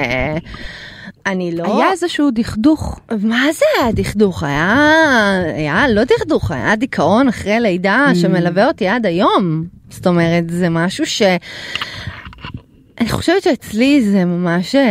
אני 1.25 1.55
לא... 1.55 1.77
היה 1.77 1.91
איזשהו 1.91 2.31
דכדוך. 2.31 2.99
מה 3.21 3.43
זה 3.53 3.65
היה 3.83 3.91
דכדוך? 3.91 4.43
היה... 4.43 4.75
היה 5.55 5.87
לא 5.87 6.01
דכדוך, 6.03 6.51
היה 6.51 6.75
דיכאון 6.75 7.27
אחרי 7.27 7.59
לידה 7.59 8.07
Mm. 8.11 8.15
שמלווה 8.15 8.67
אותי 8.67 8.87
עד 8.87 9.05
היום. 9.05 9.65
זאת 9.89 10.07
אומרת, 10.07 10.49
זה 10.49 10.69
משהו 10.69 11.05
ש... 11.05 11.21
אני 12.99 13.09
חושבת 13.09 13.43
שאצלי 13.43 14.01
זה 14.01 14.25
ממש 14.25 14.75
אה, 14.75 14.81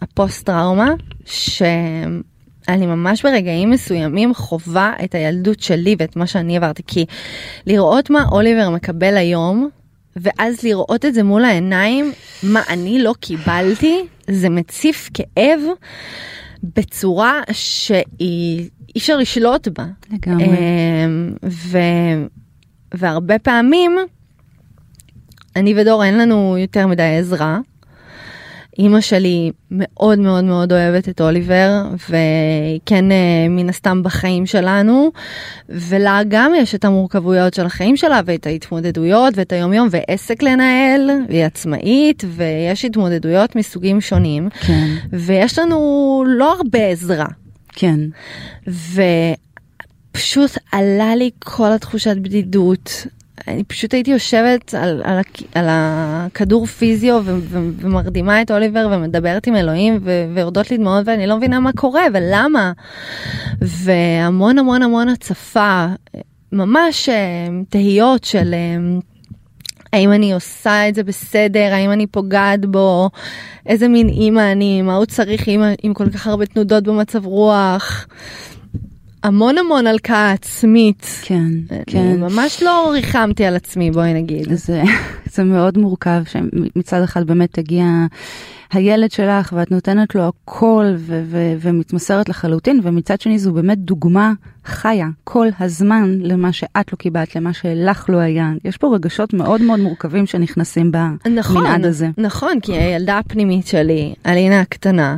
הפוסט 0.00 0.46
טראומה, 0.46 0.90
שאני 1.24 2.86
ממש 2.86 3.22
ברגעים 3.22 3.70
מסוימים 3.70 4.34
חווה 4.34 4.92
את 5.04 5.14
הילדות 5.14 5.60
שלי 5.60 5.96
ואת 5.98 6.16
מה 6.16 6.26
שאני 6.26 6.56
עברתי, 6.56 6.82
כי 6.86 7.06
לראות 7.66 8.10
מה 8.10 8.24
אוליבר 8.32 8.70
מקבל 8.70 9.16
היום, 9.16 9.68
ואז 10.16 10.62
לראות 10.62 11.04
את 11.04 11.14
זה 11.14 11.22
מול 11.22 11.44
העיניים, 11.44 12.12
מה 12.42 12.62
אני 12.68 13.02
לא 13.02 13.14
קיבלתי, 13.20 14.00
זה 14.30 14.48
מציף 14.48 15.10
כאב 15.14 15.60
בצורה 16.76 17.40
שהיא 17.52 18.68
אי 18.94 18.98
אפשר 18.98 19.16
לשלוט 19.16 19.68
בה. 19.68 19.84
לגמרי. 20.10 20.44
אמ, 20.44 21.34
ו... 21.44 21.78
והרבה 22.94 23.38
פעמים, 23.38 23.96
אני 25.56 25.74
ודור 25.80 26.04
אין 26.04 26.18
לנו 26.18 26.56
יותר 26.58 26.86
מדי 26.86 27.16
עזרה. 27.18 27.58
אימא 28.78 29.00
שלי 29.00 29.50
מאוד 29.70 30.18
מאוד 30.18 30.44
מאוד 30.44 30.72
אוהבת 30.72 31.08
את 31.08 31.20
אוליבר, 31.20 31.82
והיא 32.08 32.80
כן 32.86 33.12
אה, 33.12 33.46
מן 33.48 33.68
הסתם 33.68 34.02
בחיים 34.02 34.46
שלנו, 34.46 35.10
ולה 35.68 36.20
גם 36.28 36.52
יש 36.56 36.74
את 36.74 36.84
המורכבויות 36.84 37.54
של 37.54 37.66
החיים 37.66 37.96
שלה 37.96 38.20
ואת 38.24 38.46
ההתמודדויות 38.46 39.34
ואת 39.36 39.52
היומיום 39.52 39.88
ועסק 39.90 40.42
לנהל, 40.42 41.10
והיא 41.28 41.44
עצמאית 41.44 42.24
ויש 42.28 42.84
התמודדויות 42.84 43.56
מסוגים 43.56 44.00
שונים, 44.00 44.48
כן, 44.60 44.86
ויש 45.12 45.58
לנו 45.58 46.24
לא 46.26 46.54
הרבה 46.54 46.86
עזרה. 46.86 47.26
כן. 47.68 48.00
ופשוט 50.14 50.50
עלה 50.72 51.16
לי 51.16 51.30
כל 51.44 51.72
התחושת 51.72 52.16
בדידות. 52.16 53.06
אני 53.48 53.64
פשוט 53.64 53.94
הייתי 53.94 54.10
יושבת 54.10 54.74
על, 54.74 55.02
על, 55.04 55.20
על 55.54 55.64
הכדור 55.68 56.66
פיזיו 56.66 57.20
ו- 57.24 57.38
ו- 57.40 57.70
ומרדימה 57.78 58.42
את 58.42 58.50
אוליבר 58.50 58.88
ומדברת 58.92 59.46
עם 59.46 59.56
אלוהים 59.56 59.98
ו- 60.02 60.24
ויורדות 60.34 60.70
לי 60.70 60.76
דמעות 60.76 61.02
ואני 61.06 61.26
לא 61.26 61.36
מבינה 61.36 61.60
מה 61.60 61.72
קורה 61.72 62.02
ולמה. 62.14 62.72
והמון 63.60 64.58
המון 64.58 64.82
המון 64.82 65.08
הצפה, 65.08 65.86
ממש 66.52 67.08
אה, 67.08 67.48
תהיות 67.68 68.24
של 68.24 68.54
אה, 68.54 68.98
האם 69.92 70.12
אני 70.12 70.32
עושה 70.32 70.88
את 70.88 70.94
זה 70.94 71.02
בסדר, 71.02 71.68
האם 71.72 71.92
אני 71.92 72.06
פוגעת 72.06 72.66
בו, 72.66 73.10
איזה 73.66 73.88
מין 73.88 74.08
אימא 74.08 74.52
אני, 74.52 74.82
מה 74.82 74.96
הוא 74.96 75.06
צריך 75.06 75.46
אימא 75.46 75.72
עם 75.82 75.94
כל 75.94 76.10
כך 76.10 76.26
הרבה 76.26 76.46
תנודות 76.46 76.84
במצב 76.84 77.26
רוח. 77.26 78.06
המון 79.24 79.58
המון 79.58 79.86
הלקאה 79.86 80.32
עצמית. 80.32 81.06
כן, 81.22 81.48
כן. 81.86 82.20
ממש 82.20 82.62
לא 82.62 82.90
ריחמתי 82.92 83.44
על 83.44 83.56
עצמי, 83.56 83.90
בואי 83.90 84.14
נגיד. 84.14 84.52
זה, 84.54 84.82
זה 85.26 85.44
מאוד 85.44 85.78
מורכב 85.78 86.22
שמצד 86.26 87.02
אחד 87.02 87.26
באמת 87.26 87.52
תגיע 87.52 87.86
הילד 88.72 89.10
שלך 89.10 89.52
ואת 89.56 89.70
נותנת 89.70 90.14
לו 90.14 90.28
הכל 90.28 90.84
ו- 90.96 91.22
ו- 91.26 91.54
ומתמסרת 91.60 92.28
לחלוטין 92.28 92.80
ומצד 92.82 93.20
שני 93.20 93.38
זו 93.38 93.52
באמת 93.52 93.78
דוגמה 93.78 94.32
חיה 94.64 95.08
כל 95.24 95.48
הזמן 95.60 96.18
למה 96.20 96.52
שאת 96.52 96.92
לא 96.92 96.96
קיבלת, 96.96 97.36
למה 97.36 97.52
שלך 97.52 98.04
לא 98.08 98.18
היה. 98.18 98.52
יש 98.64 98.76
פה 98.76 98.94
רגשות 98.94 99.34
מאוד 99.34 99.62
מאוד 99.62 99.80
מורכבים 99.80 100.26
שנכנסים 100.26 100.92
נכון, 101.30 101.64
במנעד 101.64 101.84
הזה. 101.84 102.08
נכון, 102.18 102.60
כי 102.60 102.72
הילדה 102.72 103.18
הפנימית 103.18 103.66
שלי, 103.66 104.14
אלינה 104.26 104.60
הקטנה, 104.60 105.16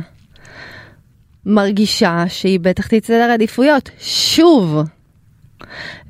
מרגישה 1.47 2.23
שהיא 2.27 2.59
בתחתית 2.59 3.05
סדר 3.05 3.31
עדיפויות, 3.31 3.89
שוב. 3.99 4.77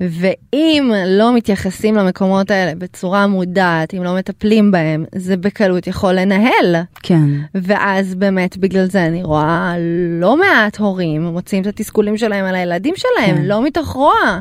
ואם 0.01 0.91
לא 1.07 1.35
מתייחסים 1.35 1.95
למקומות 1.95 2.51
האלה 2.51 2.75
בצורה 2.75 3.27
מודעת, 3.27 3.93
אם 3.93 4.03
לא 4.03 4.15
מטפלים 4.15 4.71
בהם, 4.71 5.05
זה 5.15 5.37
בקלות 5.37 5.87
יכול 5.87 6.13
לנהל. 6.13 6.75
כן. 7.03 7.29
ואז 7.55 8.15
באמת 8.15 8.57
בגלל 8.57 8.85
זה 8.85 9.05
אני 9.05 9.23
רואה 9.23 9.73
לא 10.21 10.37
מעט 10.37 10.77
הורים 10.77 11.23
מוצאים 11.23 11.61
את 11.61 11.67
התסכולים 11.67 12.17
שלהם 12.17 12.45
על 12.45 12.55
הילדים 12.55 12.93
שלהם, 12.97 13.35
כן. 13.35 13.45
לא 13.45 13.63
מתוך 13.63 13.87
רוע, 13.87 14.39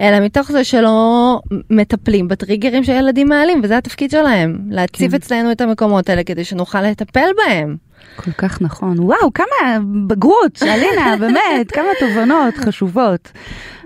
אלא 0.00 0.20
מתוך 0.20 0.52
זה 0.52 0.64
שלא 0.64 1.40
מטפלים 1.70 2.28
בטריגרים 2.28 2.84
שהילדים 2.84 3.28
מעלים, 3.28 3.60
וזה 3.62 3.76
התפקיד 3.76 4.10
שלהם, 4.10 4.58
להציב 4.70 5.10
כן. 5.10 5.16
אצלנו 5.16 5.52
את 5.52 5.60
המקומות 5.60 6.08
האלה 6.08 6.24
כדי 6.24 6.44
שנוכל 6.44 6.82
לטפל 6.82 7.28
בהם. 7.36 7.89
כל 8.16 8.32
כך 8.32 8.62
נכון. 8.62 9.00
וואו, 9.00 9.32
כמה 9.34 9.78
בגרות, 10.06 10.62
אלינה, 10.62 11.16
באמת, 11.20 11.70
כמה 11.72 11.88
תובנות 12.00 12.54
חשובות. 12.56 13.32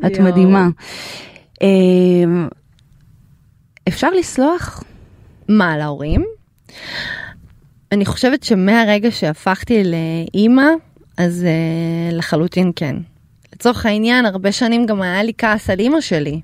את. 0.06 0.18
מדהימה. 0.18 0.68
אה, 1.62 1.68
אפשר 3.88 4.10
לסלוח? 4.10 4.84
מה, 5.48 5.76
להורים? 5.76 6.24
אני 7.92 8.04
חושבת 8.04 8.42
שמהרגע 8.42 9.10
שהפכתי 9.10 9.82
לאימא, 9.84 10.66
אז 11.16 11.46
uh, 11.46 12.14
לחלוטין 12.14 12.72
כן. 12.76 12.96
לצורך 13.52 13.86
העניין, 13.86 14.26
הרבה 14.26 14.52
שנים 14.52 14.86
גם 14.86 15.02
היה 15.02 15.22
לי 15.22 15.32
כעס 15.38 15.70
על 15.70 15.78
אימא 15.78 16.00
שלי. 16.00 16.40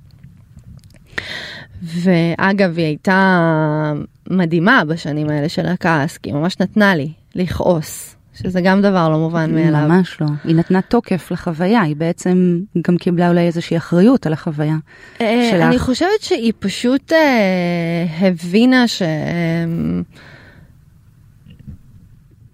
ואגב, 1.82 2.78
היא 2.78 2.86
הייתה 2.86 3.92
מדהימה 4.30 4.82
בשנים 4.84 5.30
האלה 5.30 5.48
של 5.48 5.66
הכעס, 5.66 6.18
כי 6.18 6.30
היא 6.30 6.34
ממש 6.34 6.60
נתנה 6.60 6.94
לי 6.94 7.12
לכעוס, 7.34 8.16
שזה 8.34 8.60
גם 8.60 8.82
דבר 8.82 9.08
לא 9.08 9.18
מובן 9.18 9.54
מאליו. 9.54 9.88
ממש 9.88 10.20
לא. 10.20 10.26
היא 10.44 10.56
נתנה 10.56 10.82
תוקף 10.82 11.30
לחוויה, 11.30 11.80
היא 11.80 11.96
בעצם 11.96 12.60
גם 12.86 12.96
קיבלה 12.96 13.28
אולי 13.28 13.46
איזושהי 13.46 13.76
אחריות 13.76 14.26
על 14.26 14.32
החוויה 14.32 14.76
אה, 15.20 15.48
שלך. 15.50 15.62
אני 15.62 15.78
חושבת 15.78 16.20
שהיא 16.20 16.52
פשוט 16.58 17.12
אה, 17.12 18.06
הבינה 18.20 18.88
ש... 18.88 19.02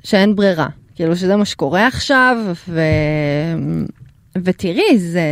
שאין 0.04 0.36
ברירה. 0.36 0.66
כאילו 0.94 1.16
שזה 1.16 1.36
מה 1.36 1.44
שקורה 1.44 1.86
עכשיו, 1.86 2.36
ו... 2.68 2.80
ותראי, 4.44 4.98
זה 4.98 5.22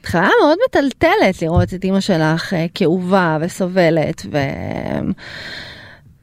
התחלה 0.00 0.28
מאוד 0.42 0.58
מטלטלת 0.68 1.42
לראות 1.42 1.74
את 1.74 1.84
אימא 1.84 2.00
שלך 2.00 2.54
אה, 2.54 2.66
כאובה 2.74 3.38
וסובלת, 3.40 4.26
ו... 4.32 4.38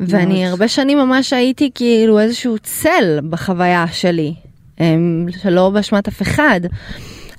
ואני 0.07 0.39
מאוד. 0.39 0.49
הרבה 0.49 0.67
שנים 0.67 0.97
ממש 0.97 1.33
הייתי 1.33 1.69
כאילו 1.75 2.19
איזשהו 2.19 2.59
צל 2.59 3.19
בחוויה 3.29 3.85
שלי, 3.91 4.33
אמ, 4.79 5.25
שלא 5.41 5.69
באשמת 5.69 6.07
אף 6.07 6.21
אחד. 6.21 6.61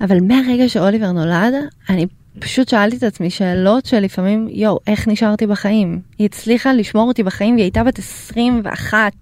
אבל 0.00 0.20
מהרגע 0.20 0.68
שאוליבר 0.68 1.12
נולד, 1.12 1.54
אני 1.90 2.06
פשוט 2.38 2.68
שאלתי 2.68 2.96
את 2.96 3.02
עצמי 3.02 3.30
שאלות 3.30 3.86
שלפעמים, 3.86 4.48
יואו, 4.50 4.78
איך 4.86 5.08
נשארתי 5.08 5.46
בחיים? 5.46 6.00
היא 6.18 6.24
הצליחה 6.24 6.72
לשמור 6.72 7.08
אותי 7.08 7.22
בחיים 7.22 7.54
והיא 7.54 7.64
הייתה 7.64 7.84
בת 7.84 7.98
21. 7.98 9.12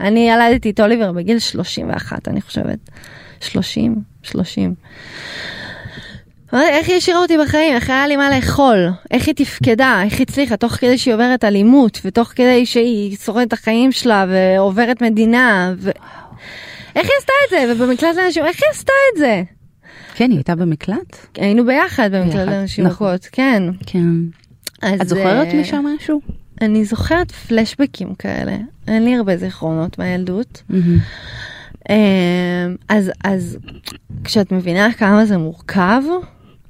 אני 0.00 0.30
ילדתי 0.30 0.70
את 0.70 0.80
אוליבר 0.80 1.12
בגיל 1.12 1.38
31, 1.38 2.28
אני 2.28 2.40
חושבת. 2.40 2.78
30? 3.40 3.96
30. 4.22 4.74
איך 6.52 6.88
היא 6.88 6.96
השאירה 6.96 7.20
אותי 7.20 7.38
בחיים? 7.38 7.74
איך 7.74 7.90
היה 7.90 8.06
לי 8.06 8.16
מה 8.16 8.30
לאכול? 8.30 8.88
איך 9.10 9.26
היא 9.26 9.34
תפקדה? 9.34 10.02
איך 10.04 10.12
היא 10.12 10.26
הצליחה? 10.28 10.56
תוך 10.56 10.72
כדי 10.72 10.98
שהיא 10.98 11.14
עוברת 11.14 11.44
אלימות, 11.44 12.00
ותוך 12.04 12.28
כדי 12.28 12.66
שהיא 12.66 13.16
שורדת 13.16 13.48
את 13.48 13.52
החיים 13.52 13.92
שלה, 13.92 14.26
ועוברת 14.28 15.02
מדינה, 15.02 15.74
ו... 15.78 15.90
איך 16.96 17.08
היא 17.08 17.16
עשתה 17.18 17.32
את 17.44 17.50
זה? 17.50 17.72
ובמקלט 17.72 18.16
לאנשים, 18.16 18.44
איך 18.44 18.56
היא 18.62 18.70
עשתה 18.70 18.92
את 19.12 19.18
זה? 19.18 19.42
כן, 20.14 20.30
היא 20.30 20.38
הייתה 20.38 20.54
במקלט? 20.54 21.26
היינו 21.36 21.66
ביחד 21.66 22.10
במקלט 22.12 22.48
לאנשים 22.48 22.86
נכון. 22.86 23.06
מכות, 23.06 23.28
כן. 23.32 23.62
כן. 23.86 24.06
אז, 24.82 25.00
את 25.00 25.08
זוכרת 25.08 25.46
אה, 25.46 25.60
משם 25.60 25.84
משהו? 25.96 26.20
אני 26.60 26.84
זוכרת 26.84 27.32
פלשבקים 27.32 28.14
כאלה. 28.14 28.56
אין 28.88 29.04
לי 29.04 29.16
הרבה 29.16 29.36
זיכרונות 29.36 29.98
מהילדות. 29.98 30.62
אה, 31.90 32.66
אז, 32.88 33.10
אז 33.24 33.58
כשאת 34.24 34.52
מבינה 34.52 34.92
כמה 34.92 35.26
זה 35.26 35.38
מורכב, 35.38 36.02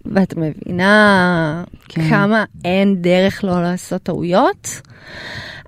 ואת 0.06 0.34
מבינה 0.36 1.64
כן. 1.88 2.08
כמה 2.08 2.44
אין 2.64 3.02
דרך 3.02 3.44
לא 3.44 3.62
לעשות 3.62 4.02
טעויות, 4.02 4.80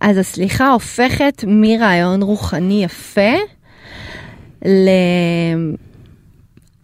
אז 0.00 0.16
הסליחה 0.18 0.70
הופכת 0.70 1.44
מרעיון 1.46 2.22
רוחני 2.22 2.84
יפה 2.84 3.32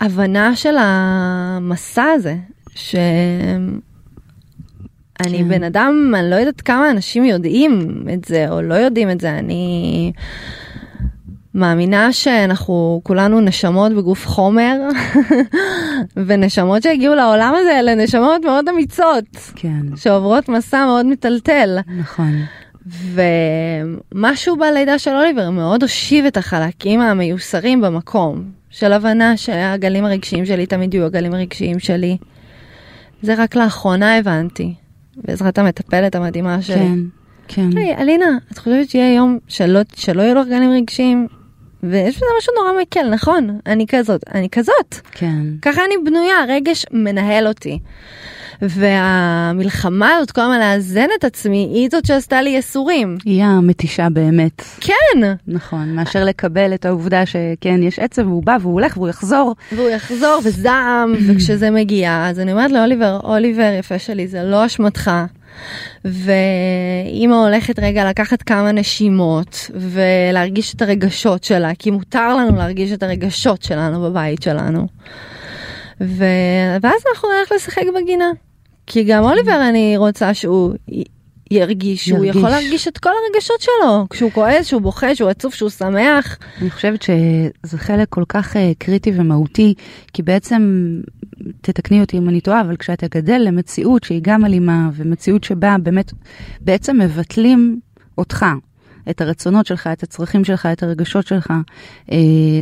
להבנה 0.01 0.57
של 0.57 0.75
המסע 0.79 2.05
הזה, 2.05 2.37
שאני 2.75 3.79
כן. 5.39 5.49
בן 5.49 5.63
אדם, 5.63 6.13
אני 6.17 6.31
לא 6.31 6.37
יודעת 6.37 6.61
כמה 6.61 6.91
אנשים 6.91 7.25
יודעים 7.25 8.03
את 8.15 8.25
זה 8.25 8.51
או 8.51 8.63
לא 8.63 8.75
יודעים 8.75 9.11
את 9.11 9.21
זה, 9.21 9.39
אני 9.39 10.13
מאמינה 11.59 12.13
שאנחנו 12.13 13.01
כולנו 13.05 13.41
נשמות 13.41 13.93
בגוף 13.93 14.27
חומר, 14.27 14.77
ונשמות 16.27 16.83
שהגיעו 16.83 17.15
לעולם 17.15 17.55
הזה 17.61 17.79
אלה 17.79 17.95
נשמות 17.95 18.45
מאוד 18.45 18.69
אמיצות, 18.69 19.25
כן, 19.57 19.97
שעוברות 19.97 20.49
מסע 20.49 20.87
מאוד 20.87 21.07
מטלטל. 21.07 21.79
נכון. 21.99 22.33
ומשהו 24.13 24.57
בלידה 24.57 24.99
של 24.99 25.11
אוליבר 25.11 25.51
מאוד 25.51 25.83
הושיב 25.83 26.25
את 26.25 26.37
החלקים 26.37 27.01
המיוסרים 27.01 27.81
במקום, 27.81 28.45
של 28.71 28.93
הבנה 28.93 29.37
שהגלים 29.37 30.05
הרגשיים 30.05 30.47
שלי 30.47 30.67
תמיד 30.67 30.95
יהיו 30.95 31.07
הגלים 31.07 31.35
הרגשיים 31.35 31.79
שלי. 31.79 32.17
זה 33.23 33.35
רק 33.39 33.57
לאחרונה 33.57 34.17
הבנתי, 34.17 34.75
בעזרת 35.17 35.59
המטפלת 35.59 36.15
המדהימה 36.15 36.63
שלי. 36.63 36.77
כן, 36.77 36.99
כן. 37.49 37.79
היי, 37.79 37.97
אלינה, 37.97 38.39
את 38.53 38.59
חושבת 38.59 38.91
שיהיה 38.91 39.15
יום 39.15 39.39
שלא, 39.49 39.81
שלא 39.95 40.23
יהיו 40.23 40.35
לך 40.35 40.49
גלים 40.49 40.71
רגשיים? 40.71 41.27
ויש 41.83 42.17
בזה 42.17 42.27
משהו 42.39 42.53
נורא 42.57 42.83
מקל, 42.83 43.09
נכון? 43.11 43.59
אני 43.67 43.87
כזאת, 43.87 44.21
אני 44.35 44.49
כזאת. 44.51 44.95
כן. 45.13 45.43
ככה 45.63 45.81
אני 45.85 45.95
בנויה, 46.05 46.37
רגש 46.49 46.87
מנהל 46.93 47.47
אותי. 47.47 47.79
והמלחמה 48.63 50.15
הזאת, 50.15 50.31
כל 50.31 50.41
הזמן 50.41 50.59
לאזן 50.59 51.07
את 51.19 51.25
עצמי, 51.25 51.71
היא 51.75 51.89
זאת 51.93 52.07
שעשתה 52.07 52.43
לי 52.43 52.51
ייסורים. 52.51 53.19
היא 53.25 53.45
המתישה 53.45 54.09
באמת. 54.09 54.63
כן! 54.81 55.21
נכון, 55.49 55.95
מאשר 55.95 56.25
לקבל 56.25 56.75
את 56.75 56.87
העובדה 56.87 57.27
שכן, 57.27 57.83
יש 57.83 57.99
עצב 57.99 58.27
והוא 58.27 58.43
בא 58.43 58.57
והוא 58.61 58.73
הולך 58.73 58.97
והוא 58.97 59.09
יחזור. 59.09 59.55
והוא 59.73 59.89
יחזור 59.89 60.41
וזעם, 60.45 61.15
וכשזה 61.29 61.71
מגיע, 61.71 62.27
אז 62.29 62.41
אני 62.41 62.53
אומרת 62.53 62.71
לאוליבר, 62.71 63.21
אוליבר 63.25 63.77
יפה 63.79 63.99
שלי, 63.99 64.29
זה 64.29 64.43
לא 64.43 64.67
אשמתך. 64.67 65.11
ואימא 66.05 67.35
הולכת 67.35 67.79
רגע 67.79 68.09
לקחת 68.09 68.43
כמה 68.43 68.73
נשימות 68.73 69.71
ולהרגיש 69.75 70.75
את 70.75 70.83
הרגשות 70.83 71.45
שלה, 71.45 71.75
כי 71.79 71.91
מותר 71.91 72.37
לנו 72.37 72.57
להרגיש 72.57 72.93
את 72.93 73.03
הרגשות 73.03 73.63
שלנו 73.63 74.03
בבית 74.03 74.43
שלנו. 74.43 74.87
ו... 76.01 76.25
ואז 76.83 77.03
אנחנו 77.15 77.29
נלך 77.39 77.53
לשחק 77.53 77.83
בגינה. 77.97 78.31
כי 78.87 79.05
גם 79.05 79.25
אוליבר 79.25 79.69
אני 79.69 79.97
רוצה 79.97 80.35
שהוא 80.35 80.75
י- 80.89 81.05
ירגיש, 81.51 82.09
ירגיש. 82.09 82.37
יכול 82.37 82.51
להרגיש 82.51 82.89
את 82.89 82.99
כל 82.99 83.11
הרגשות 83.25 83.61
שלו, 83.61 84.07
כשהוא 84.11 84.31
כועס, 84.31 84.67
שהוא 84.67 84.83
בוכה, 84.83 85.15
שהוא 85.15 85.31
עצוב, 85.31 85.55
שהוא 85.55 85.71
שמח. 85.71 86.39
אני 86.63 86.71
חושבת 86.71 87.03
שזה 87.03 87.79
חלק 87.79 88.09
כל 88.09 88.25
כך 88.29 88.57
אה, 88.57 88.73
קריטי 88.79 89.13
ומהותי, 89.15 89.75
כי 90.13 90.23
בעצם, 90.23 90.63
תתקני 91.61 92.01
אותי 92.01 92.19
אם 92.19 92.29
אני 92.29 92.41
טועה, 92.41 92.61
אבל 92.61 92.77
כשאתה 92.77 93.07
גדל 93.11 93.43
למציאות 93.45 94.05
שהיא 94.05 94.21
גם 94.23 94.45
אלימה, 94.45 94.91
ומציאות 94.95 95.45
שבה 95.45 95.77
באמת, 95.83 96.13
בעצם 96.61 96.99
מבטלים 96.99 97.81
אותך. 98.19 98.47
את 99.11 99.21
הרצונות 99.21 99.67
שלך, 99.67 99.87
את 99.93 100.03
הצרכים 100.03 100.45
שלך, 100.45 100.67
את 100.67 100.83
הרגשות 100.83 101.27
שלך. 101.27 101.53
אה, 102.13 102.17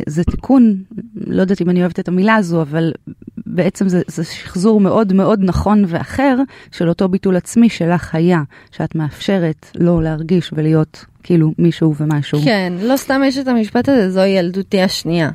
זה 0.07 0.23
תיקון, 0.23 0.75
לא 1.15 1.41
יודעת 1.41 1.61
אם 1.61 1.69
אני 1.69 1.79
אוהבת 1.79 1.99
את 1.99 2.07
המילה 2.07 2.35
הזו, 2.35 2.61
אבל 2.61 2.91
בעצם 3.37 3.89
זה, 3.89 4.01
זה 4.07 4.23
שחזור 4.23 4.79
מאוד 4.79 5.13
מאוד 5.13 5.39
נכון 5.43 5.83
ואחר 5.87 6.37
של 6.71 6.89
אותו 6.89 7.07
ביטול 7.07 7.35
עצמי 7.35 7.69
שלך 7.69 8.15
היה, 8.15 8.41
שאת 8.71 8.95
מאפשרת 8.95 9.65
לו 9.75 10.01
להרגיש 10.01 10.51
ולהיות 10.53 11.05
כאילו 11.23 11.53
מישהו 11.57 11.95
ומשהו. 11.95 12.39
כן, 12.43 12.73
לא 12.81 12.97
סתם 12.97 13.21
יש 13.25 13.37
את 13.37 13.47
המשפט 13.47 13.89
הזה, 13.89 14.11
זוהי 14.11 14.29
ילדותי 14.29 14.81
השנייה. 14.81 15.29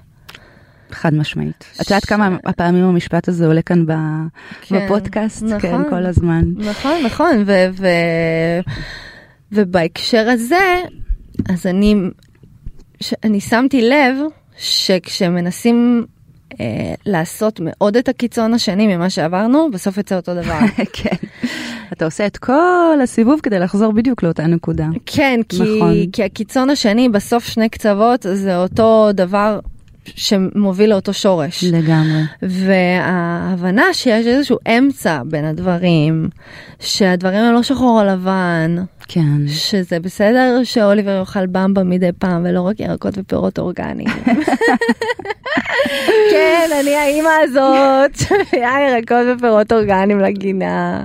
חד 0.95 1.15
משמעית. 1.15 1.65
את 1.81 1.91
יודעת 1.91 2.05
כמה 2.05 2.37
הפעמים 2.45 2.85
המשפט 2.85 3.29
הזה 3.29 3.47
עולה 3.47 3.63
כאן 3.63 3.85
כן, 4.61 4.87
בפודקאסט? 4.87 5.43
נכון. 5.43 5.61
כן, 5.61 5.91
כל 5.91 6.07
הזמן. 6.07 6.45
נכון, 6.57 7.03
נכון, 7.05 7.45
ובהקשר 9.53 10.29
הזה, 10.29 10.83
אז 11.49 11.67
אני, 11.67 11.95
אני 13.25 13.41
שמתי 13.41 13.89
לב 13.89 14.17
שכשמנסים 14.57 16.07
אה, 16.61 16.95
לעשות 17.07 17.61
מאוד 17.63 17.97
את 17.97 18.09
הקיצון 18.09 18.55
השני 18.55 18.97
ממה 18.97 19.11
שעברנו, 19.11 19.71
בסוף 19.71 19.97
יוצא 19.97 20.17
אותו 20.17 20.35
דבר. 20.35 20.59
כן. 20.93 21.17
אתה 21.93 22.05
עושה 22.05 22.27
את 22.27 22.37
כל 22.37 22.99
הסיבוב 23.03 23.41
כדי 23.43 23.59
לחזור 23.59 23.93
בדיוק 23.93 24.23
לאותה 24.23 24.47
נקודה. 24.47 24.87
כן, 25.07 25.41
כי, 25.49 25.63
נכון. 25.63 25.95
כי 26.13 26.25
הקיצון 26.25 26.71
השני 26.71 27.09
בסוף 27.09 27.45
שני 27.45 27.69
קצוות 27.69 28.27
זה 28.33 28.57
אותו 28.57 29.09
דבר 29.15 29.61
שמוביל 30.07 30.91
לאותו 30.91 31.13
שורש. 31.13 31.65
לגמרי. 31.65 32.23
וההבנה 32.43 33.85
שיש 33.93 34.27
איזשהו 34.27 34.59
אמצע 34.79 35.23
בין 35.27 35.45
הדברים, 35.45 36.29
שהדברים 36.81 37.39
הם 37.39 37.55
לא 37.55 37.63
שחור 37.63 38.01
או 38.01 38.07
לבן, 38.07 38.77
כן. 39.09 39.49
שזה 39.49 40.01
בסדר 40.01 40.61
שאוליבר 40.65 41.19
יאכל 41.19 41.47
במבה 41.47 41.83
מדי 41.83 42.11
פעם 42.19 42.47
ולא 42.49 42.61
רק 42.61 42.81
ירקות 42.81 43.15
ופירות 43.19 43.59
אורגניים. 43.59 44.09
כן, 46.31 46.71
אני 46.81 46.95
האימא 46.95 47.29
הזאת 47.43 48.17
שמביאה 48.17 48.81
ירקות 48.89 49.27
ופירות 49.37 49.73
אורגניים 49.73 50.21
לגינה. 50.21 51.05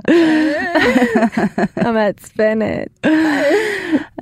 המעצבנת. 1.76 3.08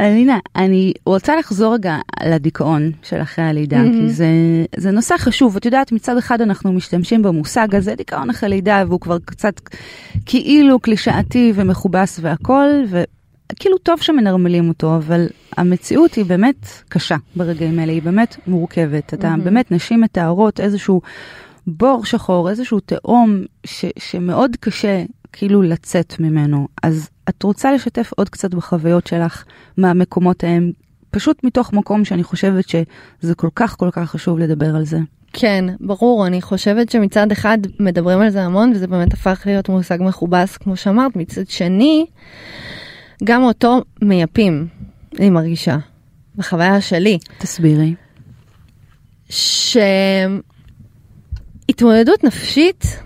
אלינה, 0.02 0.40
אני 0.56 0.94
רוצה 1.06 1.36
לחזור 1.36 1.74
רגע 1.74 1.98
לדיכאון 2.26 2.92
של 3.04 3.22
אחרי 3.22 3.46
הלידה, 3.46 3.82
כי 3.92 4.10
זה, 4.10 4.28
זה 4.76 4.92
נושא 4.92 5.16
חשוב. 5.18 5.56
את 5.56 5.66
יודעת, 5.66 5.92
מצד 5.92 6.18
אחד 6.18 6.42
אנחנו 6.42 6.74
משתמשים 6.74 7.22
במושג 7.22 7.76
הזה, 7.76 7.96
דיכאון 7.96 8.30
אחרי 8.30 8.50
לידה, 8.50 8.84
והוא 8.88 9.00
כבר 9.00 9.18
קצת 9.26 9.62
כאילו 10.26 10.80
קלישאתי 10.80 11.54
ומכובס 11.56 12.20
והכל, 12.22 12.68
וכאילו 13.52 13.78
טוב 13.78 14.02
שמנרמלים 14.02 14.70
אותו, 14.70 14.96
אבל 14.96 15.28
המציאות 15.58 16.14
היא 16.14 16.26
באמת 16.26 16.68
קשה 16.90 17.16
ברגעים 17.36 17.80
האלה, 17.80 17.92
היא 17.92 18.02
באמת 18.02 18.36
מורכבת. 18.48 19.14
אתה 19.14 19.36
באמת, 19.44 19.72
נשים 19.72 20.02
מתארות 20.02 20.60
איזשהו 20.60 21.02
בור 21.68 22.06
שחור, 22.06 22.50
איזשהו 22.50 22.80
תהום 22.80 23.44
ש, 23.66 23.86
שמאוד 24.00 24.56
קשה 24.60 25.04
כאילו 25.34 25.62
לצאת 25.62 26.20
ממנו. 26.20 26.68
אז 26.84 27.10
את 27.30 27.44
רוצה 27.44 27.72
לשתף 27.72 28.12
עוד 28.16 28.30
קצת 28.30 28.54
בחוויות 28.54 29.08
שלך 29.08 29.44
מהמקומות 29.78 30.44
ההם, 30.44 30.72
פשוט 31.12 31.44
מתוך 31.44 31.74
מקום 31.74 32.06
שאני 32.06 32.24
חושבת 32.24 32.70
שזה 32.70 33.36
כל 33.36 33.50
כך 33.56 33.76
כל 33.78 33.90
כך 33.92 34.10
חשוב 34.10 34.40
לדבר 34.40 34.76
על 34.76 34.86
זה. 34.86 35.00
כן, 35.34 35.66
ברור, 35.80 36.28
אני 36.28 36.42
חושבת 36.42 36.90
שמצד 36.90 37.32
אחד 37.32 37.58
מדברים 37.80 38.20
על 38.20 38.30
זה 38.30 38.44
המון 38.44 38.72
וזה 38.76 38.88
באמת 38.88 39.14
הפך 39.14 39.42
להיות 39.46 39.70
מושג 39.70 39.98
מכובס 40.02 40.58
כמו 40.58 40.76
שאמרת, 40.78 41.16
מצד 41.16 41.48
שני, 41.48 42.06
גם 43.24 43.44
אותו 43.44 43.82
מייפים, 44.02 44.68
אני 45.20 45.30
מרגישה, 45.30 45.78
בחוויה 46.36 46.82
שלי, 46.82 47.18
תסבירי. 47.38 47.96
שהתמודדות 51.70 52.24
נפשית 52.24 53.00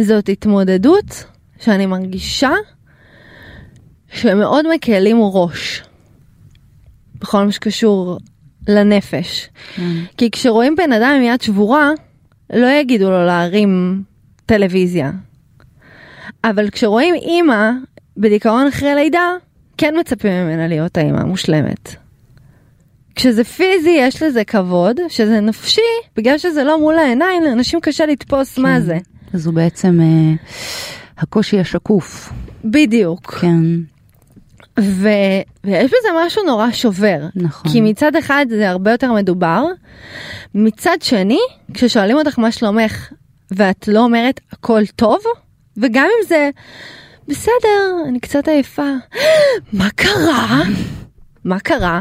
זאת 0.00 0.28
התמודדות 0.28 1.24
שאני 1.60 1.86
מרגישה 1.86 2.52
שמאוד 4.12 4.64
מקלים 4.74 5.16
ראש 5.20 5.82
בכל 7.14 7.44
מה 7.44 7.52
שקשור 7.52 8.18
לנפש. 8.68 9.48
כי 10.16 10.30
כשרואים 10.30 10.76
בן 10.76 10.92
אדם 10.92 11.14
עם 11.16 11.22
יד 11.22 11.42
שבורה, 11.42 11.90
לא 12.52 12.66
יגידו 12.66 13.10
לו 13.10 13.26
להרים 13.26 14.02
טלוויזיה. 14.46 15.10
אבל 16.44 16.70
כשרואים 16.70 17.14
אימא 17.14 17.70
בדיכאון 18.16 18.66
אחרי 18.66 18.94
לידה, 18.94 19.32
כן 19.78 19.94
מצפים 20.00 20.32
ממנה 20.32 20.68
להיות 20.68 20.98
האימא 20.98 21.20
המושלמת. 21.20 21.94
כשזה 23.14 23.44
פיזי 23.44 23.96
יש 23.98 24.22
לזה 24.22 24.44
כבוד, 24.44 25.00
כשזה 25.08 25.40
נפשי, 25.40 25.80
בגלל 26.16 26.38
שזה 26.38 26.64
לא 26.64 26.80
מול 26.80 26.98
העיניים, 26.98 27.42
לאנשים 27.42 27.80
קשה 27.80 28.06
לתפוס 28.06 28.58
מה 28.58 28.80
זה. 28.80 28.98
אז 29.34 29.46
הוא 29.46 29.54
בעצם 29.54 30.00
אה, 30.00 30.34
הקושי 31.18 31.60
השקוף. 31.60 32.32
בדיוק. 32.64 33.34
כן, 33.34 33.60
ו... 34.80 35.08
ויש 35.64 35.86
בזה 35.86 36.08
משהו 36.26 36.42
נורא 36.42 36.70
שובר. 36.70 37.18
נכון. 37.34 37.72
כי 37.72 37.80
מצד 37.80 38.16
אחד 38.16 38.46
זה 38.48 38.70
הרבה 38.70 38.90
יותר 38.90 39.12
מדובר, 39.12 39.64
מצד 40.54 40.96
שני, 41.02 41.40
כששואלים 41.74 42.16
אותך 42.16 42.38
מה 42.38 42.52
שלומך, 42.52 43.12
ואת 43.50 43.88
לא 43.88 44.00
אומרת 44.00 44.40
הכל 44.52 44.86
טוב, 44.96 45.18
וגם 45.76 46.04
אם 46.04 46.28
זה 46.28 46.50
בסדר, 47.28 48.02
אני 48.08 48.20
קצת 48.20 48.48
עייפה, 48.48 48.90
מה 49.72 49.88
קרה? 49.96 50.62
מה 51.44 51.60
קרה? 51.60 52.00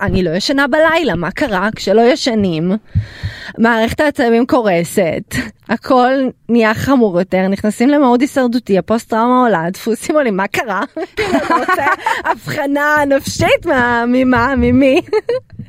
אני 0.00 0.22
לא 0.22 0.30
ישנה 0.30 0.66
בלילה, 0.66 1.14
מה 1.14 1.30
קרה? 1.30 1.68
כשלא 1.76 2.02
ישנים, 2.02 2.72
מערכת 3.58 4.00
העצבים 4.00 4.46
קורסת, 4.46 5.34
הכל 5.68 6.10
נהיה 6.48 6.74
חמור 6.74 7.18
יותר, 7.18 7.48
נכנסים 7.48 7.88
למהות 7.88 8.20
הישרדותי, 8.20 8.78
הפוסט 8.78 9.10
טראומה 9.10 9.40
עולה, 9.40 9.70
דפוסים 9.70 10.16
עולים, 10.16 10.36
מה 10.36 10.46
קרה? 10.46 10.82
רוצה 11.58 11.86
הבחנה 12.24 12.96
נפשית 13.06 13.66
מה, 13.66 14.04
ממה, 14.08 14.54
ממי? 14.56 15.00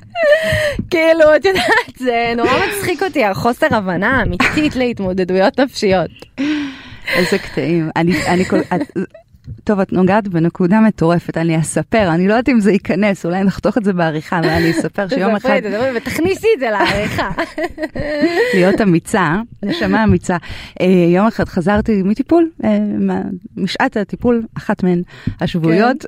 כאילו, 0.92 1.36
את 1.36 1.46
יודעת, 1.46 1.98
זה 1.98 2.34
נורא 2.38 2.52
מצחיק 2.68 3.04
אותי, 3.04 3.26
החוסר 3.26 3.68
הבנה 3.72 4.22
אמיתית 4.22 4.76
להתמודדויות 4.76 5.60
נפשיות. 5.60 6.12
איזה 7.16 7.38
קטעים. 7.38 7.90
אני, 7.96 8.28
אני 8.28 8.44
טוב, 9.64 9.80
את 9.80 9.94
נוגעת 9.94 10.28
בנקודה 10.28 10.80
מטורפת, 10.80 11.38
אני 11.38 11.60
אספר, 11.60 12.10
אני 12.10 12.28
לא 12.28 12.34
יודעת 12.34 12.50
אם 12.50 12.60
זה 12.60 12.72
ייכנס, 12.72 13.26
אולי 13.26 13.44
נחתוך 13.44 13.78
את 13.78 13.84
זה 13.84 13.94
בעריכה, 13.94 14.40
אבל 14.40 14.50
אני 14.50 14.72
אספר 14.72 15.08
שיום 15.16 15.36
אחד... 15.36 15.60
ותכניסי 15.96 16.48
את 16.56 16.60
זה 16.60 16.70
לעריכה. 16.70 17.30
להיות 18.56 18.82
אמיצה, 18.82 19.36
נשמה 19.64 20.04
אמיצה. 20.04 20.38
אה, 20.82 20.86
יום 21.08 21.28
אחד 21.28 21.50
חזרתי 21.50 22.04
מטיפול, 22.04 22.50
אה, 22.64 22.80
משעת 23.58 23.98
הטיפול, 23.98 24.44
אחת 24.58 24.84
מהן 24.84 25.02
השבועיות, 25.42 26.06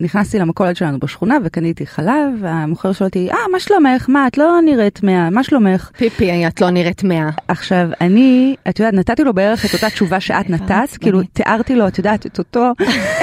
ונכנסתי 0.00 0.38
למכולת 0.38 0.76
שלנו 0.76 0.98
בשכונה 0.98 1.38
וקניתי 1.44 1.86
חלב, 1.86 2.32
והמוכר 2.40 2.92
שואל 2.92 3.08
אותי, 3.08 3.30
אה, 3.30 3.36
מה 3.52 3.60
שלומך? 3.60 4.08
מה, 4.08 4.26
את 4.26 4.38
לא 4.38 4.58
נראית 4.64 5.02
מאה, 5.02 5.30
מה 5.30 5.44
שלומך? 5.44 5.90
פיפי, 5.96 6.46
את 6.46 6.60
לא 6.60 6.70
נראית 6.70 7.04
מאה. 7.04 7.30
עכשיו, 7.48 7.88
אני, 8.00 8.54
את 8.68 8.78
יודעת, 8.78 8.94
נתתי 8.94 9.24
לו 9.24 9.34
בערך 9.34 9.64
את 9.64 9.74
אותה 9.74 9.90
תשובה 9.90 10.20
שאת 10.20 10.50
נתת, 10.50 10.96
כאילו, 11.00 11.22
תיארתי 11.32 11.76
לו, 11.76 11.79
את 11.88 11.98
יודעת, 11.98 12.26
את 12.26 12.38
אותו, 12.38 12.72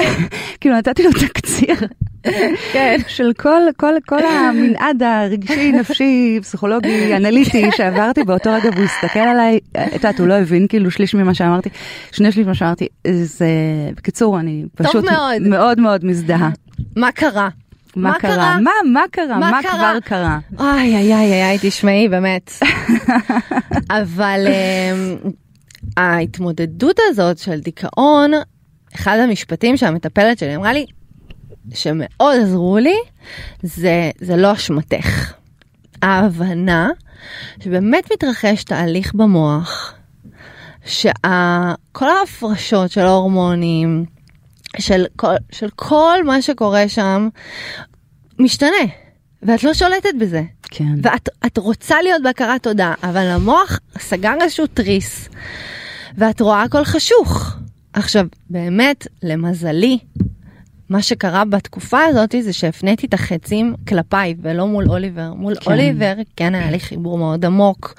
כאילו, 0.60 0.76
נתתי 0.76 1.02
לו 1.02 1.10
תקציר. 1.12 1.76
כן. 2.72 2.96
של 3.08 3.32
כל, 3.38 3.60
כל, 3.76 3.94
כל 4.06 4.26
המנעד 4.26 5.02
הרגשי, 5.02 5.72
נפשי, 5.72 6.38
פסיכולוגי, 6.42 7.16
אנליטי 7.16 7.70
שעברתי 7.76 8.24
באותו 8.24 8.52
רגע 8.52 8.70
והוא 8.74 8.84
הסתכל 8.84 9.18
עליי, 9.18 9.58
את 9.72 9.92
יודעת, 9.94 10.18
הוא 10.18 10.26
לא 10.26 10.34
הבין 10.34 10.66
כאילו 10.68 10.90
שליש 10.90 11.14
ממה 11.14 11.34
שאמרתי, 11.34 11.68
שני 12.12 12.32
שליש 12.32 12.46
ממה 12.46 12.54
שאמרתי, 12.54 12.86
זה, 13.22 13.48
בקיצור, 13.96 14.40
אני 14.40 14.64
פשוט 14.74 15.04
מאוד. 15.04 15.42
מאוד 15.42 15.80
מאוד 15.80 16.04
מזדהה. 16.04 16.50
מה 16.96 17.12
קרה? 17.12 17.48
מה 17.96 18.18
קרה? 18.18 18.58
מה, 18.60 18.70
מה 18.92 19.02
קרה? 19.10 19.38
מה 19.38 19.60
כבר 19.62 19.98
קרה? 20.04 20.38
איי, 20.60 20.96
איי, 20.96 21.14
איי, 21.14 21.44
איי, 21.44 21.58
תשמעי, 21.62 22.08
באמת. 22.08 22.52
אבל 24.00 24.46
אמ, 24.46 25.16
ההתמודדות 25.98 26.96
הזאת 27.08 27.38
של 27.38 27.60
דיכאון, 27.60 28.30
אחד 28.94 29.18
המשפטים 29.18 29.76
שהמטפלת 29.76 30.38
שלי 30.38 30.56
אמרה 30.56 30.72
לי, 30.72 30.86
שמאוד 31.74 32.36
עזרו 32.42 32.78
לי, 32.78 32.96
זה, 33.62 34.10
זה 34.20 34.36
לא 34.36 34.52
אשמתך. 34.52 35.32
ההבנה 36.02 36.88
שבאמת 37.64 38.12
מתרחש 38.12 38.64
תהליך 38.64 39.14
במוח, 39.14 39.94
שכל 40.86 42.08
ההפרשות 42.20 42.90
של 42.90 43.00
ההורמונים, 43.00 44.04
של 44.78 45.06
כל, 45.16 45.34
של 45.52 45.68
כל 45.76 46.18
מה 46.24 46.42
שקורה 46.42 46.88
שם, 46.88 47.28
משתנה, 48.38 48.86
ואת 49.42 49.64
לא 49.64 49.74
שולטת 49.74 50.14
בזה. 50.20 50.42
כן. 50.70 50.94
ואת 51.02 51.28
את 51.46 51.58
רוצה 51.58 52.02
להיות 52.02 52.22
בהכרת 52.22 52.62
תודה, 52.62 52.94
אבל 53.02 53.26
המוח 53.26 53.80
סגר 53.98 54.34
איזשהו 54.42 54.66
תריס, 54.66 55.28
ואת 56.18 56.40
רואה 56.40 56.62
הכל 56.62 56.84
חשוך. 56.84 57.56
עכשיו, 57.92 58.26
באמת, 58.50 59.06
למזלי, 59.22 59.98
מה 60.88 61.02
שקרה 61.02 61.44
בתקופה 61.44 62.00
הזאת 62.04 62.34
זה 62.40 62.52
שהפניתי 62.52 63.06
את 63.06 63.14
החצים 63.14 63.74
כלפיי 63.88 64.34
ולא 64.42 64.66
מול 64.66 64.88
אוליבר. 64.88 65.34
מול 65.34 65.54
כן. 65.54 65.70
אוליבר 65.70 66.14
כן 66.36 66.54
היה 66.54 66.70
לי 66.70 66.80
חיבור 66.80 67.18
מאוד 67.18 67.44
עמוק 67.44 67.94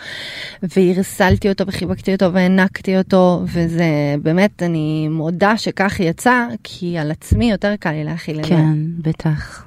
והרסלתי 0.64 1.50
אותו 1.50 1.68
וחיבקתי 1.68 2.14
אותו 2.14 2.34
והענקתי 2.34 2.98
אותו 2.98 3.42
וזה 3.46 4.16
באמת 4.22 4.64
אני 4.64 5.08
מודה 5.08 5.58
שכך 5.58 6.00
יצא 6.00 6.48
כי 6.64 6.98
על 6.98 7.12
עצמי 7.12 7.52
יותר 7.52 7.76
קל 7.80 7.92
לי 7.92 8.04
להכיל 8.04 8.40
את 8.40 8.44
זה. 8.44 8.50
כן, 8.50 8.76
בטח. 9.02 9.66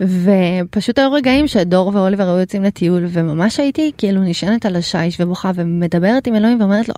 ופשוט 0.00 0.98
היו 0.98 1.12
רגעים 1.12 1.48
שדור 1.48 1.90
ואוליבר 1.94 2.28
היו 2.28 2.38
יוצאים 2.38 2.62
לטיול 2.62 3.06
וממש 3.08 3.60
הייתי 3.60 3.92
כאילו 3.98 4.22
נשענת 4.22 4.66
על 4.66 4.76
השיש 4.76 5.20
ובוכה 5.20 5.50
ומדברת 5.54 6.26
עם 6.26 6.34
אלוהים 6.34 6.60
ואומרת 6.60 6.88
לו 6.88 6.94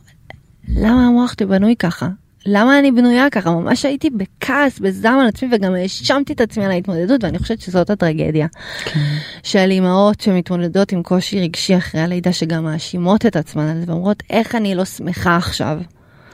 למה 0.69 1.07
המוח 1.07 1.33
שלי 1.33 1.47
בנוי 1.47 1.77
ככה? 1.79 2.09
למה 2.47 2.79
אני 2.79 2.93
בנויה 2.93 3.31
ככה? 3.31 3.51
ממש 3.51 3.85
הייתי 3.85 4.11
בכעס, 4.11 4.79
בזעם 4.79 5.19
על 5.19 5.27
עצמי 5.27 5.49
וגם 5.53 5.75
האשמתי 5.75 6.33
את 6.33 6.41
עצמי 6.41 6.65
על 6.65 6.71
ההתמודדות 6.71 7.25
ואני 7.25 7.39
חושבת 7.39 7.61
שזאת 7.61 7.91
הטרגדיה. 7.91 8.47
כן. 8.85 9.01
של 9.43 9.71
אימהות 9.71 10.21
שמתמודדות 10.21 10.93
עם 10.93 11.03
קושי 11.03 11.41
רגשי 11.41 11.77
אחרי 11.77 12.01
הלידה 12.01 12.33
שגם 12.33 12.65
מאשימות 12.65 13.27
את 13.27 13.37
עצמן 13.37 13.69
על 13.69 13.81
זה 13.81 13.85
ואומרות 13.93 14.23
איך 14.31 14.55
אני 14.55 14.75
לא 14.75 14.85
שמחה 14.85 15.37
עכשיו. 15.37 15.79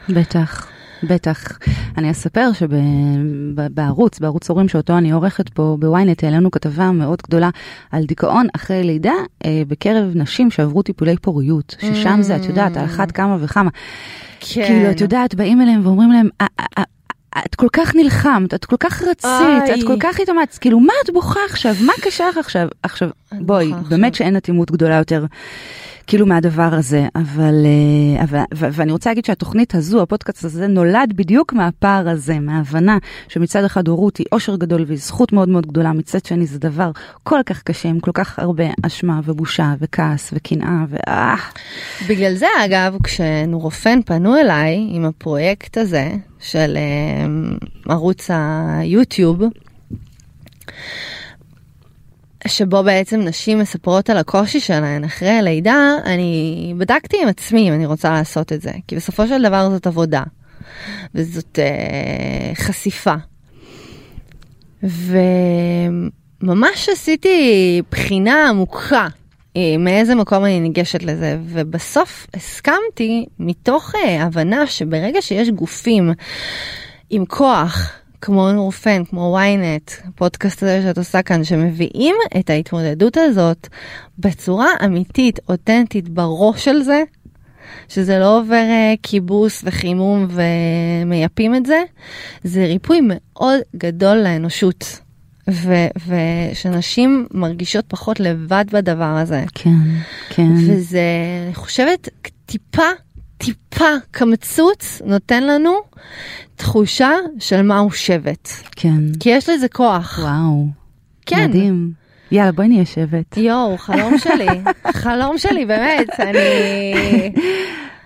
בטח, 0.08 0.68
בטח. 1.02 1.58
אני 1.98 2.10
אספר 2.10 2.50
שבערוץ, 2.52 4.18
בערוץ 4.18 4.50
הורים 4.50 4.68
שאותו 4.68 4.98
אני 4.98 5.10
עורכת 5.10 5.48
פה 5.48 5.76
בוויינט, 5.80 6.24
העלינו 6.24 6.50
כתבה 6.50 6.90
מאוד 6.90 7.22
גדולה 7.28 7.50
על 7.92 8.04
דיכאון 8.04 8.46
אחרי 8.56 8.84
לידה 8.84 9.12
אה, 9.44 9.62
בקרב 9.68 10.10
נשים 10.14 10.50
שעברו 10.50 10.82
טיפולי 10.82 11.16
פוריות, 11.16 11.76
ששם 11.80 12.18
זה, 12.22 12.36
את 12.36 12.44
יודעת, 12.44 12.76
על 12.76 12.84
אחת 12.84 13.10
כמה 13.10 13.36
וכמה. 13.40 13.70
כן. 14.40 14.64
כאילו, 14.66 14.90
את 14.90 15.00
יודעת, 15.00 15.34
באים 15.34 15.60
אליהם 15.60 15.86
ואומרים 15.86 16.12
להם, 16.12 16.28
"א- 16.42 16.44
א- 16.60 16.80
א- 16.80 16.82
את 17.46 17.54
כל 17.54 17.66
כך 17.72 17.94
נלחמת, 17.94 18.54
את 18.54 18.64
כל 18.64 18.76
כך 18.80 19.02
רצית, 19.02 19.24
איי. 19.68 19.80
את 19.80 19.86
כל 19.86 19.96
כך 20.00 20.20
התאמצת, 20.20 20.58
כאילו, 20.58 20.80
מה 20.80 20.92
את 21.04 21.10
בוכה 21.14 21.40
עכשיו? 21.50 21.74
מה 21.86 21.92
קשה 22.02 22.28
לך 22.28 22.36
עכשיו? 22.36 22.68
עכשיו, 22.82 23.08
בואי. 23.32 23.72
באמת 23.88 24.14
שאין 24.14 24.36
אטימות 24.36 24.70
גדולה 24.70 24.94
יותר. 24.94 25.24
כאילו 26.08 26.26
מהדבר 26.26 26.68
הזה, 26.72 27.06
אבל, 27.16 27.54
אה, 27.66 28.24
אבל 28.24 28.38
ו- 28.54 28.68
ואני 28.72 28.92
רוצה 28.92 29.10
להגיד 29.10 29.24
שהתוכנית 29.24 29.74
הזו, 29.74 30.02
הפודקאסט 30.02 30.44
הזה, 30.44 30.66
נולד 30.66 31.12
בדיוק 31.16 31.52
מהפער 31.52 32.08
הזה, 32.08 32.38
מההבנה 32.38 32.98
שמצד 33.28 33.64
אחד 33.64 33.88
הורות 33.88 34.16
היא 34.16 34.26
אושר 34.32 34.56
גדול 34.56 34.84
והיא 34.86 34.98
זכות 34.98 35.32
מאוד 35.32 35.48
מאוד 35.48 35.66
גדולה, 35.66 35.92
מצד 35.92 36.24
שני 36.24 36.46
זה 36.46 36.58
דבר 36.58 36.90
כל 37.22 37.40
כך 37.46 37.62
קשה, 37.62 37.88
עם 37.88 38.00
כל 38.00 38.10
כך 38.14 38.38
הרבה 38.38 38.64
אשמה 38.82 39.20
ובושה 39.24 39.74
וכעס 39.80 40.30
וקנאה 40.32 40.84
ואה. 40.88 41.36
בגלל 42.08 42.34
זה 42.34 42.46
אגב 42.64 42.96
כשנורופן 43.04 44.02
פנו 44.02 44.36
אליי 44.36 44.86
עם 44.90 45.04
הפרויקט 45.04 45.78
הזה 45.78 46.10
של 46.40 46.76
אה, 46.76 47.92
ערוץ 47.92 48.30
היוטיוב. 48.30 49.40
שבו 52.46 52.82
בעצם 52.82 53.20
נשים 53.20 53.58
מספרות 53.58 54.10
על 54.10 54.16
הקושי 54.16 54.60
שלהן 54.60 55.04
אחרי 55.04 55.30
הלידה, 55.30 55.96
אני 56.04 56.74
בדקתי 56.78 57.22
עם 57.22 57.28
עצמי 57.28 57.68
אם 57.68 57.74
אני 57.74 57.86
רוצה 57.86 58.10
לעשות 58.10 58.52
את 58.52 58.62
זה, 58.62 58.70
כי 58.88 58.96
בסופו 58.96 59.26
של 59.26 59.42
דבר 59.42 59.70
זאת 59.70 59.86
עבודה, 59.86 60.22
וזאת 61.14 61.58
אה, 61.58 62.54
חשיפה. 62.54 63.14
וממש 66.42 66.88
עשיתי 66.88 67.82
בחינה 67.90 68.48
עמוקה 68.48 69.08
אה, 69.56 69.76
מאיזה 69.78 70.14
מקום 70.14 70.44
אני 70.44 70.60
ניגשת 70.60 71.02
לזה, 71.02 71.38
ובסוף 71.44 72.26
הסכמתי 72.34 73.26
מתוך 73.38 73.94
אה, 73.94 74.22
הבנה 74.22 74.66
שברגע 74.66 75.22
שיש 75.22 75.48
גופים 75.50 76.12
עם 77.10 77.24
כוח, 77.26 77.92
כמו 78.20 78.52
נורפן, 78.52 79.04
כמו 79.04 79.38
ynet, 79.38 80.10
פודקאסט 80.14 80.62
הזה 80.62 80.82
שאת 80.82 80.98
עושה 80.98 81.22
כאן, 81.22 81.44
שמביאים 81.44 82.16
את 82.38 82.50
ההתמודדות 82.50 83.16
הזאת 83.16 83.68
בצורה 84.18 84.68
אמיתית, 84.84 85.38
אותנטית, 85.48 86.08
בראש 86.08 86.64
של 86.64 86.82
זה, 86.82 87.02
שזה 87.88 88.18
לא 88.18 88.38
עובר 88.38 88.54
אה, 88.54 88.94
כיבוס 89.02 89.62
וחימום 89.64 90.26
ומייפים 90.30 91.54
את 91.54 91.66
זה, 91.66 91.82
זה 92.44 92.64
ריפוי 92.64 93.00
מאוד 93.02 93.60
גדול 93.76 94.16
לאנושות. 94.16 95.00
ו- 95.50 95.88
ושנשים 96.08 97.26
מרגישות 97.34 97.84
פחות 97.88 98.20
לבד 98.20 98.64
בדבר 98.72 99.04
הזה. 99.04 99.44
כן, 99.54 99.70
כן. 100.28 100.52
וזה, 100.52 101.00
אני 101.46 101.54
חושבת, 101.54 102.08
טיפה, 102.46 102.82
טיפה 103.38 103.90
קמצוץ 104.10 105.02
נותן 105.04 105.44
לנו 105.44 105.74
תחושה 106.56 107.10
של 107.38 107.62
מהו 107.62 107.90
שבט. 107.90 108.48
כן. 108.76 109.00
כי 109.20 109.28
יש 109.28 109.48
לזה 109.48 109.68
כוח. 109.68 110.18
וואו. 110.22 110.66
כן. 111.26 111.48
מדהים. 111.48 111.92
יאללה, 112.30 112.52
בואי 112.52 112.68
נהיה 112.68 112.86
שבט. 112.86 113.36
יואו, 113.36 113.78
חלום 113.78 114.18
שלי, 114.18 114.46
חלום 115.02 115.38
שלי, 115.38 115.66
באמת, 115.66 116.20
אני... 116.20 117.32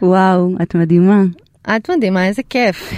וואו, 0.02 0.54
את 0.62 0.74
מדהימה. 0.74 1.22
את 1.76 1.90
מדהימה, 1.90 2.26
איזה 2.26 2.42
כיף. 2.50 2.92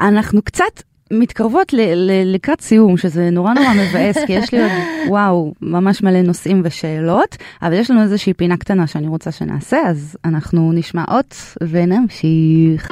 אנחנו 0.00 0.42
קצת 0.42 0.82
מתקרבות 1.10 1.72
ל- 1.72 1.94
ל- 1.94 2.34
לקראת 2.34 2.60
סיום, 2.60 2.96
שזה 2.96 3.30
נורא 3.30 3.52
נורא 3.54 3.74
מבאס, 3.74 4.18
כי 4.26 4.32
יש 4.32 4.52
לי 4.52 4.62
עוד, 4.62 4.72
וואו, 5.08 5.52
ממש 5.62 6.02
מלא 6.02 6.22
נושאים 6.22 6.62
ושאלות, 6.64 7.36
אבל 7.62 7.72
יש 7.72 7.90
לנו 7.90 8.02
איזושהי 8.02 8.34
פינה 8.34 8.56
קטנה 8.56 8.86
שאני 8.86 9.08
רוצה 9.08 9.32
שנעשה, 9.32 9.78
אז 9.86 10.16
אנחנו 10.24 10.72
נשמע 10.72 11.04
אות 11.08 11.34
ונמשיך. 11.70 12.88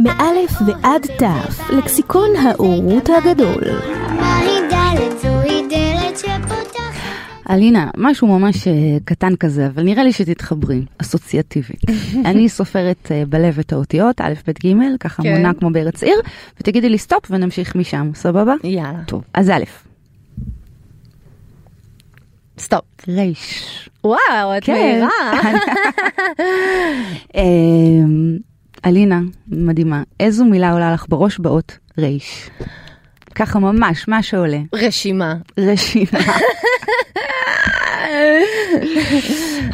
מאלף 0.00 0.52
ועד 0.66 1.06
תף, 1.18 1.70
לקסיקון 1.70 2.28
ההורות 2.36 3.08
הגדול. 3.18 3.64
אלינה, 7.50 7.90
משהו 7.96 8.26
ממש 8.38 8.68
אה, 8.68 8.72
קטן 9.04 9.36
כזה, 9.36 9.66
אבל 9.66 9.82
נראה 9.82 10.04
לי 10.04 10.12
שתתחברי, 10.12 10.84
אסוציאטיבית. 10.98 11.82
אני 12.30 12.48
סופרת 12.48 13.12
אה, 13.12 13.22
בלב 13.28 13.58
את 13.58 13.72
האותיות, 13.72 14.20
א', 14.20 14.32
ב', 14.46 14.50
ג', 14.66 14.96
ככה 15.00 15.22
כן. 15.22 15.32
מונה 15.36 15.54
כמו 15.54 15.70
בארץ 15.70 16.02
עיר, 16.02 16.20
ותגידי 16.60 16.88
לי 16.88 16.98
סטופ 16.98 17.30
ונמשיך 17.30 17.76
משם, 17.76 18.10
סבבה? 18.14 18.54
יאללה, 18.64 19.04
טוב, 19.06 19.22
אז 19.34 19.50
א', 19.50 19.64
סטופ. 22.58 22.84
רייש. 23.08 23.88
וואו, 24.04 24.56
את 24.58 24.64
כן. 24.64 24.72
מהירה. 24.72 25.08
אמ, 27.36 28.38
אלינה, 28.86 29.20
מדהימה, 29.48 30.02
איזו 30.20 30.44
מילה 30.44 30.72
עולה 30.72 30.92
לך 30.92 31.06
בראש 31.08 31.38
באות 31.38 31.78
רייש? 31.98 32.50
ככה 33.34 33.58
ממש, 33.58 34.08
מה 34.08 34.22
שעולה. 34.22 34.58
רשימה. 34.74 35.34
רשימה. 35.58 36.06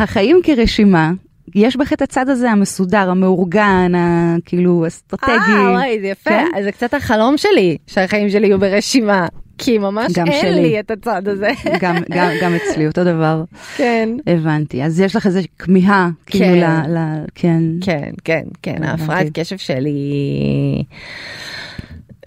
החיים 0.01 0.41
כרשימה, 0.43 1.13
יש 1.55 1.77
בך 1.77 1.93
את 1.93 2.03
הצד 2.03 2.29
הזה 2.29 2.51
המסודר, 2.51 3.11
המאורגן, 3.11 3.93
ה- 3.95 4.37
כאילו 4.45 4.85
אסטרטגי. 4.87 5.33
אה, 5.33 5.71
וואי, 5.71 6.01
זה 6.01 6.07
יפה. 6.07 6.31
כן? 6.31 6.47
זה 6.63 6.73
קצת 6.73 6.95
החלום 6.95 7.37
שלי, 7.37 7.77
שהחיים 7.87 8.31
שלי 8.31 8.47
יהיו 8.47 8.59
ברשימה. 8.59 9.27
כי 9.59 9.79
ממש 9.79 10.19
אין 10.19 10.27
שלי. 10.41 10.63
לי 10.63 10.81
את 10.81 10.91
הצד 10.91 11.29
הזה. 11.29 11.49
גם, 11.83 11.97
גם, 12.11 12.31
גם 12.43 12.53
אצלי, 12.55 12.87
אותו 12.87 13.05
דבר. 13.05 13.45
כן. 13.77 14.09
הבנתי. 14.27 14.83
אז 14.83 15.01
יש 15.01 15.17
לך 15.17 15.27
איזה 15.27 15.41
כמיהה, 15.59 16.09
כאילו, 16.27 16.45
כן. 16.45 16.59
ל... 16.91 16.99
ל... 16.99 17.25
כן. 17.35 17.63
כן, 17.81 18.11
כן, 18.25 18.43
כן. 18.63 18.83
ההפרעת 18.83 19.27
קשב 19.35 19.57
שלי 19.59 19.93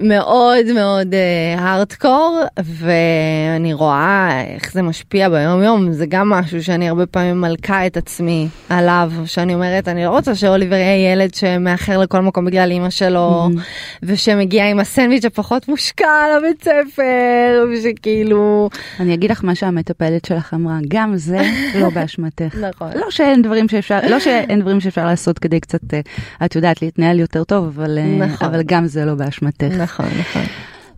מאוד 0.02 0.72
מאוד 0.76 1.14
הארדקור, 1.58 2.40
ואני 2.64 3.74
רואה 3.74 4.42
איך 4.56 4.74
זה 4.74 4.82
משפיע 4.82 5.30
ביום 5.30 5.64
יום, 5.64 5.92
זה 5.92 6.06
גם 6.10 6.30
משהו 6.30 6.64
שאני 6.64 6.90
הרבה 6.90 7.06
פעמים 7.06 7.42
מלכה 7.42 7.86
את 7.88 7.98
עצמי 7.98 8.48
עליו, 8.70 9.12
שאני 9.26 9.54
אומרת, 9.54 9.88
אני 9.88 10.06
לא 10.06 10.10
רוצה 10.10 10.36
שאוליבר 10.36 10.76
יהיה 10.76 11.12
ילד 11.14 11.34
שמאחר 11.34 11.98
לכל 11.98 12.20
מקום 12.22 12.46
בגלל 12.46 12.72
אימא 12.72 12.90
שלו, 12.90 13.50
Mhm. 13.54 13.60
ושמגיע 14.04 14.70
עם 14.70 14.80
הסנדוויץ' 14.80 15.26
הפחות 15.26 15.68
מושקע 15.68 16.06
לבית 16.38 16.64
ספר, 16.64 17.66
ושכאילו, 17.74 18.70
אני 19.00 19.14
אגיד 19.14 19.32
לך 19.32 19.44
מה 19.44 19.56
שהמטפלת 19.56 20.26
שלך 20.26 20.54
אמרה, 20.54 20.78
גם 20.88 21.18
זה 21.18 21.38
לא 21.80 21.90
באשמתך. 21.96 22.56
נכון. 22.70 22.92
לא 22.96 23.12
שאין 23.12 23.42
דברים 23.42 23.70
שאפשר, 23.70 24.00
לא 24.10 24.20
שאין 24.20 24.60
דברים 24.62 24.80
שאפשר 24.80 25.06
לעשות 25.06 25.40
כדי 25.40 25.60
קצת, 25.60 25.94
אה, 25.94 26.00
את 26.46 26.56
יודעת, 26.56 26.82
להתנהל 26.82 27.20
יותר 27.20 27.44
טוב, 27.44 27.66
אבל, 27.80 27.98
אה, 27.98 28.26
נכון. 28.28 28.48
אבל 28.48 28.62
גם 28.66 28.86
זה 28.88 29.06
לא 29.06 29.14
באשמתך. 29.14 29.64
נכון, 29.80 29.89
נכון. 30.20 30.42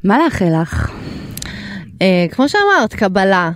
מה 0.04 0.18
לאחל 0.24 0.62
לך? 0.62 0.92
אה, 2.02 2.26
כמו 2.32 2.50
שאמרת, 2.50 2.94
קבלה. 2.94 3.52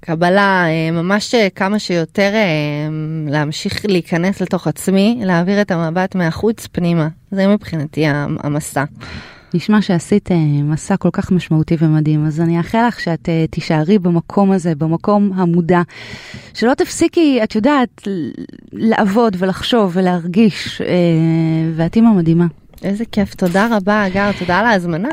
קבלה, 0.00 0.64
אה, 0.68 0.90
ממש 0.90 1.34
אה, 1.34 1.48
כמה 1.54 1.78
שיותר 1.78 2.30
אה, 2.34 2.88
להמשיך 3.28 3.84
להיכנס 3.88 4.40
לתוך 4.42 4.66
עצמי, 4.66 5.20
להעביר 5.24 5.60
את 5.60 5.70
המבט 5.70 6.14
מהחוץ 6.14 6.66
פנימה. 6.72 7.08
זה 7.30 7.46
מבחינתי 7.46 8.06
המ- 8.06 8.36
המסע. 8.42 8.84
נשמע 9.54 9.82
שעשית 9.82 10.32
אה, 10.32 10.36
מסע 10.62 10.96
כל 10.96 11.08
כך 11.12 11.32
משמעותי 11.32 11.76
ומדהים, 11.80 12.26
אז 12.26 12.40
אני 12.40 12.58
אאחל 12.58 12.86
לך 12.88 13.00
שאת 13.00 13.28
אה, 13.28 13.44
תישארי 13.50 13.98
במקום 13.98 14.52
הזה, 14.52 14.74
במקום 14.74 15.32
המודע, 15.36 15.80
שלא 16.54 16.74
תפסיקי, 16.74 17.40
את 17.44 17.54
יודעת, 17.54 18.02
לעבוד 18.72 19.36
ולחשוב 19.38 19.90
ולהרגיש, 19.94 20.82
ואת 21.76 21.96
אימא 21.96 22.10
מדהימה. 22.10 22.46
איזה 22.86 23.04
כיף, 23.12 23.34
תודה 23.34 23.68
רבה, 23.70 24.06
אגר, 24.06 24.30
תודה 24.38 24.58
על 24.58 24.66
ההזמנה. 24.66 25.08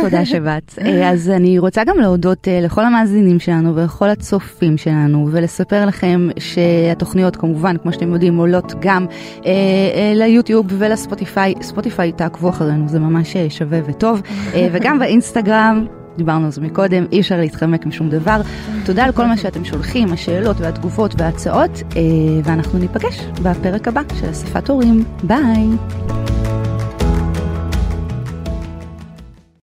תודה 0.00 0.24
שבאת. 0.24 0.74
אה, 0.84 1.10
אז 1.10 1.30
אני 1.30 1.58
רוצה 1.58 1.84
גם 1.84 1.98
להודות 1.98 2.48
אה, 2.48 2.60
לכל 2.60 2.84
המאזינים 2.84 3.40
שלנו 3.40 3.76
ולכל 3.76 4.08
הצופים 4.08 4.76
שלנו 4.76 5.28
ולספר 5.32 5.86
לכם 5.86 6.28
שהתוכניות 6.38 7.36
כמובן, 7.36 7.76
כמו 7.82 7.92
שאתם 7.92 8.12
יודעים, 8.12 8.36
עולות 8.36 8.72
גם 8.80 9.06
אה, 9.46 9.50
אה, 9.94 10.12
ליוטיוב 10.14 10.66
ולספוטיפיי. 10.68 11.54
ספוטיפיי 11.62 12.12
תעקבו 12.12 12.48
אחרינו, 12.48 12.88
זה 12.88 12.98
ממש 12.98 13.36
אה, 13.36 13.46
שווה 13.50 13.80
וטוב. 13.86 14.22
אה, 14.54 14.68
וגם 14.72 14.98
באינסטגרם. 14.98 15.86
דיברנו 16.16 16.44
על 16.44 16.52
זה 16.52 16.60
מקודם, 16.60 17.04
אי 17.12 17.20
אפשר 17.20 17.36
להתחמק 17.36 17.86
משום 17.86 18.08
דבר. 18.10 18.40
תודה 18.84 19.04
על 19.04 19.12
כל 19.12 19.26
מה 19.26 19.36
שאתם 19.36 19.64
שולחים, 19.64 20.12
השאלות 20.12 20.56
והתגובות 20.60 21.20
וההצעות, 21.20 21.82
אה, 21.96 22.02
ואנחנו 22.44 22.78
ניפגש 22.78 23.20
בפרק 23.42 23.88
הבא 23.88 24.02
של 24.20 24.30
אספת 24.30 24.70
הורים. 24.70 25.04
ביי. 25.22 25.66